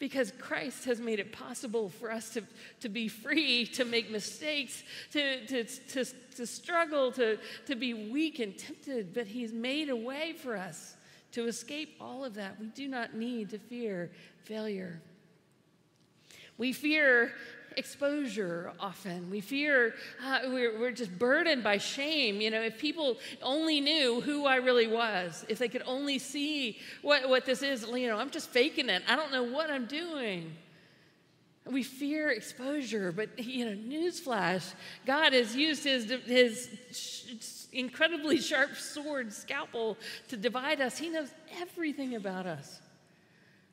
Because 0.00 0.32
Christ 0.38 0.86
has 0.86 0.98
made 0.98 1.20
it 1.20 1.30
possible 1.30 1.90
for 1.90 2.10
us 2.10 2.30
to, 2.30 2.42
to 2.80 2.88
be 2.88 3.06
free, 3.06 3.66
to 3.66 3.84
make 3.84 4.10
mistakes, 4.10 4.82
to, 5.12 5.46
to, 5.46 5.64
to, 5.64 6.04
to 6.36 6.46
struggle, 6.46 7.12
to, 7.12 7.38
to 7.66 7.76
be 7.76 8.10
weak 8.10 8.40
and 8.40 8.58
tempted, 8.58 9.14
but 9.14 9.26
He's 9.26 9.52
made 9.52 9.90
a 9.90 9.94
way 9.94 10.32
for 10.32 10.56
us 10.56 10.96
to 11.32 11.46
escape 11.46 11.96
all 12.00 12.24
of 12.24 12.34
that. 12.34 12.58
We 12.58 12.66
do 12.68 12.88
not 12.88 13.14
need 13.14 13.50
to 13.50 13.58
fear 13.58 14.10
failure. 14.42 15.00
We 16.56 16.72
fear 16.72 17.32
exposure 17.76 18.72
often. 18.78 19.30
We 19.30 19.40
fear, 19.40 19.94
uh, 20.24 20.40
we're, 20.44 20.78
we're 20.78 20.92
just 20.92 21.18
burdened 21.18 21.62
by 21.62 21.78
shame. 21.78 22.40
You 22.40 22.50
know, 22.50 22.62
if 22.62 22.78
people 22.78 23.18
only 23.42 23.80
knew 23.80 24.20
who 24.20 24.46
I 24.46 24.56
really 24.56 24.86
was, 24.86 25.44
if 25.48 25.58
they 25.58 25.68
could 25.68 25.82
only 25.86 26.18
see 26.18 26.78
what, 27.02 27.28
what 27.28 27.44
this 27.44 27.62
is, 27.62 27.86
you 27.86 28.08
know, 28.08 28.18
I'm 28.18 28.30
just 28.30 28.50
faking 28.50 28.88
it. 28.88 29.02
I 29.08 29.16
don't 29.16 29.32
know 29.32 29.44
what 29.44 29.70
I'm 29.70 29.86
doing. 29.86 30.52
We 31.66 31.82
fear 31.82 32.30
exposure, 32.30 33.12
but, 33.12 33.38
you 33.38 33.66
know, 33.66 33.72
newsflash 33.72 34.72
God 35.06 35.32
has 35.32 35.54
used 35.54 35.84
his, 35.84 36.10
his 36.26 37.68
incredibly 37.72 38.38
sharp 38.40 38.76
sword, 38.76 39.32
scalpel, 39.32 39.96
to 40.28 40.36
divide 40.36 40.80
us. 40.80 40.98
He 40.98 41.08
knows 41.08 41.28
everything 41.60 42.14
about 42.14 42.46
us. 42.46 42.80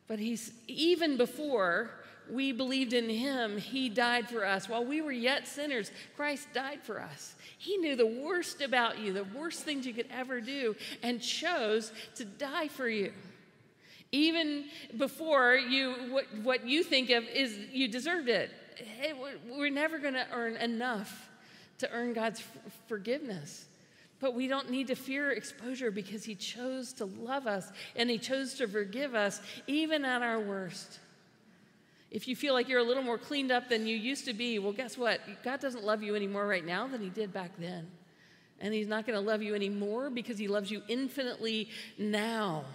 But 0.08 0.20
he's, 0.20 0.52
even 0.68 1.18
before 1.18 1.92
we 2.32 2.52
believed 2.52 2.94
in 2.94 3.10
him, 3.10 3.58
he 3.58 3.90
died 3.90 4.30
for 4.30 4.46
us. 4.46 4.68
While 4.68 4.86
we 4.86 5.02
were 5.02 5.12
yet 5.12 5.48
sinners, 5.48 5.92
Christ 6.16 6.48
died 6.54 6.82
for 6.84 7.02
us. 7.02 7.36
He 7.58 7.78
knew 7.78 7.96
the 7.96 8.06
worst 8.06 8.62
about 8.62 9.00
you, 9.00 9.14
the 9.14 9.24
worst 9.24 9.64
things 9.64 9.86
you 9.86 9.94
could 9.94 10.08
ever 10.12 10.42
do, 10.42 10.76
and 11.04 11.22
chose 11.22 11.92
to 12.16 12.26
die 12.26 12.68
for 12.68 12.88
you. 12.88 13.12
Even 14.12 14.66
before 14.98 15.56
you, 15.56 15.94
what, 16.10 16.26
what 16.44 16.68
you 16.68 16.84
think 16.84 17.10
of 17.10 17.24
is 17.26 17.58
you 17.72 17.88
deserved 17.88 18.30
it. 18.30 18.52
it 18.78 19.16
we're 19.50 19.70
never 19.70 20.00
going 20.00 20.14
to 20.14 20.26
earn 20.32 20.56
enough 20.58 21.30
to 21.80 21.92
earn 21.92 22.14
God's 22.14 22.42
forgiveness. 22.88 23.66
But 24.20 24.34
we 24.34 24.48
don't 24.48 24.72
need 24.72 24.88
to 24.88 24.96
fear 24.96 25.32
exposure 25.32 25.92
because 25.92 26.24
He 26.24 26.36
chose 26.36 26.94
to 26.94 27.06
love 27.06 27.48
us 27.48 27.72
and 27.96 28.10
He 28.10 28.18
chose 28.18 28.56
to 28.56 28.68
forgive 28.68 29.14
us 29.14 29.42
even 29.68 30.06
at 30.06 30.22
our 30.22 30.40
worst. 30.40 31.00
If 32.18 32.28
you 32.28 32.36
feel 32.36 32.56
like 32.56 32.68
you're 32.68 32.80
a 32.80 32.84
little 32.84 33.04
more 33.04 33.20
cleaned 33.20 33.52
up 33.52 33.70
than 33.70 33.86
you 33.86 33.96
used 33.96 34.26
to 34.26 34.34
be, 34.34 34.58
well, 34.58 34.74
guess 34.74 34.98
what? 34.98 35.22
God 35.44 35.60
doesn't 35.60 35.84
love 35.84 36.02
you 36.02 36.16
any 36.16 36.26
more 36.26 36.48
right 36.48 36.66
now 36.66 36.88
than 36.88 37.00
He 37.00 37.10
did 37.10 37.32
back 37.32 37.52
then. 37.60 37.86
And 38.60 38.74
He's 38.74 38.88
not 38.88 39.06
going 39.06 39.20
to 39.20 39.24
love 39.24 39.44
you 39.44 39.54
anymore 39.54 40.10
because 40.10 40.40
He 40.40 40.48
loves 40.48 40.72
you 40.72 40.82
infinitely 40.88 41.70
now. 42.00 42.66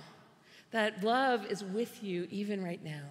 That 0.71 1.03
love 1.03 1.45
is 1.47 1.65
with 1.65 2.05
you 2.05 2.29
even 2.31 2.63
right 2.63 2.85
now. 2.85 3.03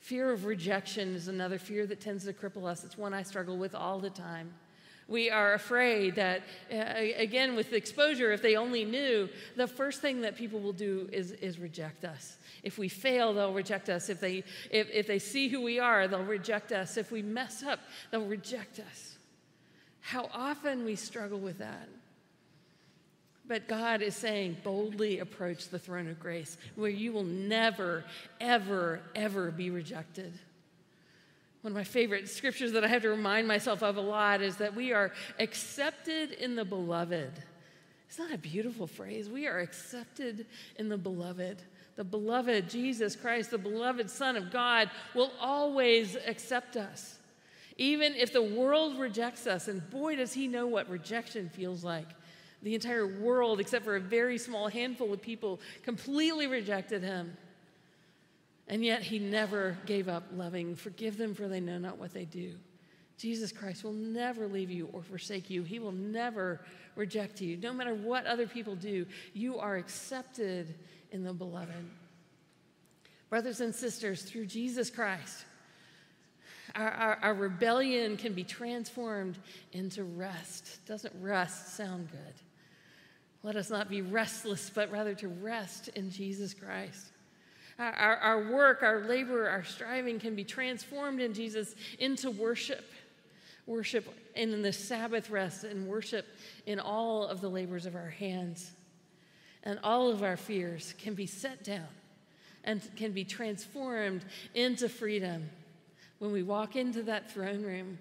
Fear 0.00 0.32
of 0.32 0.46
rejection 0.46 1.14
is 1.14 1.28
another 1.28 1.58
fear 1.58 1.86
that 1.88 2.00
tends 2.00 2.24
to 2.24 2.32
cripple 2.32 2.64
us. 2.64 2.82
It's 2.82 2.96
one 2.96 3.12
I 3.12 3.24
struggle 3.24 3.58
with 3.58 3.74
all 3.74 3.98
the 3.98 4.08
time. 4.08 4.54
We 5.08 5.30
are 5.30 5.54
afraid 5.54 6.16
that, 6.16 6.42
uh, 6.72 6.76
again, 7.16 7.54
with 7.54 7.72
exposure, 7.72 8.32
if 8.32 8.42
they 8.42 8.56
only 8.56 8.84
knew, 8.84 9.28
the 9.54 9.68
first 9.68 10.00
thing 10.00 10.22
that 10.22 10.36
people 10.36 10.58
will 10.58 10.72
do 10.72 11.08
is, 11.12 11.30
is 11.32 11.60
reject 11.60 12.04
us. 12.04 12.36
If 12.64 12.76
we 12.76 12.88
fail, 12.88 13.32
they'll 13.32 13.52
reject 13.52 13.88
us. 13.88 14.08
If 14.08 14.18
they, 14.18 14.42
if, 14.70 14.90
if 14.90 15.06
they 15.06 15.20
see 15.20 15.46
who 15.46 15.62
we 15.62 15.78
are, 15.78 16.08
they'll 16.08 16.24
reject 16.24 16.72
us. 16.72 16.96
If 16.96 17.12
we 17.12 17.22
mess 17.22 17.62
up, 17.62 17.78
they'll 18.10 18.26
reject 18.26 18.80
us. 18.80 19.16
How 20.00 20.28
often 20.32 20.84
we 20.84 20.96
struggle 20.96 21.38
with 21.38 21.58
that. 21.58 21.88
But 23.48 23.68
God 23.68 24.02
is 24.02 24.16
saying, 24.16 24.56
boldly 24.64 25.20
approach 25.20 25.68
the 25.68 25.78
throne 25.78 26.08
of 26.08 26.18
grace 26.18 26.58
where 26.74 26.90
you 26.90 27.12
will 27.12 27.22
never, 27.22 28.02
ever, 28.40 29.00
ever 29.14 29.52
be 29.52 29.70
rejected. 29.70 30.32
One 31.66 31.72
of 31.72 31.78
my 31.78 31.82
favorite 31.82 32.28
scriptures 32.28 32.70
that 32.74 32.84
I 32.84 32.86
have 32.86 33.02
to 33.02 33.08
remind 33.08 33.48
myself 33.48 33.82
of 33.82 33.96
a 33.96 34.00
lot 34.00 34.40
is 34.40 34.54
that 34.58 34.76
we 34.76 34.92
are 34.92 35.10
accepted 35.40 36.30
in 36.30 36.54
the 36.54 36.64
beloved. 36.64 37.32
It's 38.08 38.20
not 38.20 38.32
a 38.32 38.38
beautiful 38.38 38.86
phrase. 38.86 39.28
We 39.28 39.48
are 39.48 39.58
accepted 39.58 40.46
in 40.76 40.88
the 40.88 40.96
beloved 40.96 41.60
the 41.96 42.04
beloved 42.04 42.70
Jesus 42.70 43.16
Christ, 43.16 43.50
the 43.50 43.58
beloved 43.58 44.08
Son 44.08 44.36
of 44.36 44.52
God, 44.52 44.90
will 45.12 45.32
always 45.40 46.16
accept 46.24 46.76
us. 46.76 47.18
Even 47.78 48.14
if 48.14 48.32
the 48.32 48.42
world 48.42 48.96
rejects 48.96 49.48
us, 49.48 49.66
and 49.66 49.90
boy, 49.90 50.14
does 50.14 50.32
he 50.32 50.46
know 50.46 50.68
what 50.68 50.88
rejection 50.88 51.48
feels 51.48 51.82
like. 51.82 52.06
The 52.62 52.76
entire 52.76 53.08
world, 53.20 53.58
except 53.58 53.84
for 53.84 53.96
a 53.96 54.00
very 54.00 54.38
small 54.38 54.68
handful 54.68 55.12
of 55.12 55.20
people, 55.20 55.58
completely 55.82 56.46
rejected 56.46 57.02
him. 57.02 57.36
And 58.68 58.84
yet 58.84 59.02
he 59.02 59.18
never 59.18 59.78
gave 59.86 60.08
up 60.08 60.24
loving. 60.34 60.74
Forgive 60.74 61.16
them, 61.16 61.34
for 61.34 61.48
they 61.48 61.60
know 61.60 61.78
not 61.78 61.98
what 61.98 62.12
they 62.12 62.24
do. 62.24 62.54
Jesus 63.16 63.52
Christ 63.52 63.84
will 63.84 63.92
never 63.92 64.46
leave 64.46 64.70
you 64.70 64.88
or 64.92 65.02
forsake 65.02 65.48
you. 65.48 65.62
He 65.62 65.78
will 65.78 65.92
never 65.92 66.60
reject 66.96 67.40
you. 67.40 67.56
No 67.56 67.72
matter 67.72 67.94
what 67.94 68.26
other 68.26 68.46
people 68.46 68.74
do, 68.74 69.06
you 69.32 69.58
are 69.58 69.76
accepted 69.76 70.74
in 71.12 71.22
the 71.22 71.32
beloved. 71.32 71.90
Brothers 73.30 73.60
and 73.60 73.74
sisters, 73.74 74.22
through 74.22 74.46
Jesus 74.46 74.90
Christ, 74.90 75.44
our, 76.74 76.90
our, 76.90 77.18
our, 77.22 77.34
rebellion 77.34 78.16
can 78.16 78.34
be 78.34 78.44
transformed 78.44 79.38
into 79.72 80.04
rest. 80.04 80.84
Doesn't 80.86 81.14
rest 81.20 81.76
sound 81.76 82.10
good? 82.10 82.34
Let 83.42 83.56
us 83.56 83.70
not 83.70 83.88
be 83.88 84.02
restless, 84.02 84.70
but 84.70 84.90
rather 84.90 85.14
to 85.14 85.28
rest 85.28 85.88
in 85.88 86.10
Jesus 86.10 86.52
Christ. 86.52 87.12
Our, 87.78 87.92
our, 87.92 88.16
our 88.16 88.52
work, 88.52 88.82
our 88.82 89.00
labor, 89.00 89.48
our 89.48 89.64
striving 89.64 90.18
can 90.18 90.34
be 90.34 90.44
transformed 90.44 91.20
in 91.20 91.34
Jesus 91.34 91.74
into 91.98 92.30
worship. 92.30 92.84
Worship 93.66 94.06
in 94.34 94.62
the 94.62 94.72
Sabbath 94.72 95.28
rest 95.28 95.64
and 95.64 95.86
worship 95.86 96.26
in 96.66 96.78
all 96.78 97.26
of 97.26 97.40
the 97.40 97.48
labors 97.48 97.84
of 97.84 97.96
our 97.96 98.10
hands 98.10 98.70
and 99.66 99.80
all 99.82 100.10
of 100.10 100.22
our 100.22 100.36
fears 100.36 100.94
can 100.96 101.14
be 101.14 101.26
set 101.26 101.64
down 101.64 101.88
and 102.64 102.80
can 102.96 103.12
be 103.12 103.24
transformed 103.24 104.24
into 104.54 104.88
freedom 104.88 105.50
when 106.20 106.32
we 106.32 106.42
walk 106.42 106.76
into 106.76 107.02
that 107.02 107.30
throne 107.30 107.62
room 107.62 107.98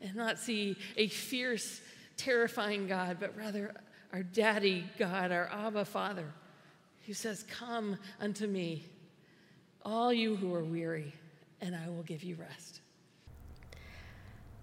and 0.00 0.16
not 0.16 0.38
see 0.38 0.76
a 0.96 1.06
fierce, 1.08 1.80
terrifying 2.16 2.88
God, 2.88 3.18
but 3.20 3.36
rather 3.36 3.74
our 4.12 4.22
daddy 4.22 4.86
God, 4.98 5.30
our 5.30 5.48
Abba 5.52 5.84
Father, 5.84 6.26
who 7.06 7.12
says, 7.12 7.44
Come 7.44 7.98
unto 8.20 8.46
me, 8.46 8.86
all 9.86 10.12
you 10.12 10.34
who 10.34 10.52
are 10.52 10.64
weary, 10.64 11.14
and 11.60 11.74
I 11.76 11.88
will 11.88 12.02
give 12.02 12.24
you 12.24 12.34
rest. 12.34 12.80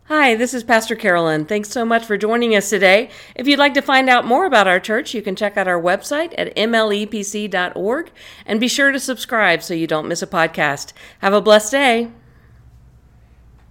Hi, 0.08 0.36
this 0.36 0.54
is 0.54 0.66
Pastor 0.66 0.98
Carolyn. 0.98 1.46
Thanks 1.46 1.70
so 1.70 1.86
much 1.86 2.04
for 2.04 2.18
joining 2.18 2.54
us 2.58 2.70
today. 2.70 3.10
If 3.34 3.48
you'd 3.48 3.58
like 3.58 3.74
to 3.76 3.82
find 3.82 4.10
out 4.10 4.26
more 4.26 4.46
about 4.46 4.68
our 4.68 4.82
church, 4.82 5.14
you 5.14 5.22
can 5.22 5.38
check 5.38 5.56
out 5.56 5.66
our 5.66 5.82
website 5.82 6.34
at 6.38 6.54
mlepc.org 6.58 8.12
and 8.46 8.60
be 8.60 8.68
sure 8.68 8.92
to 8.92 9.00
subscribe 9.00 9.64
so 9.64 9.74
you 9.74 9.88
don't 9.88 10.10
miss 10.10 10.22
a 10.22 10.28
podcast. 10.28 10.92
Have 11.20 11.32
a 11.32 11.42
blessed 11.42 11.72
day. 11.72 12.12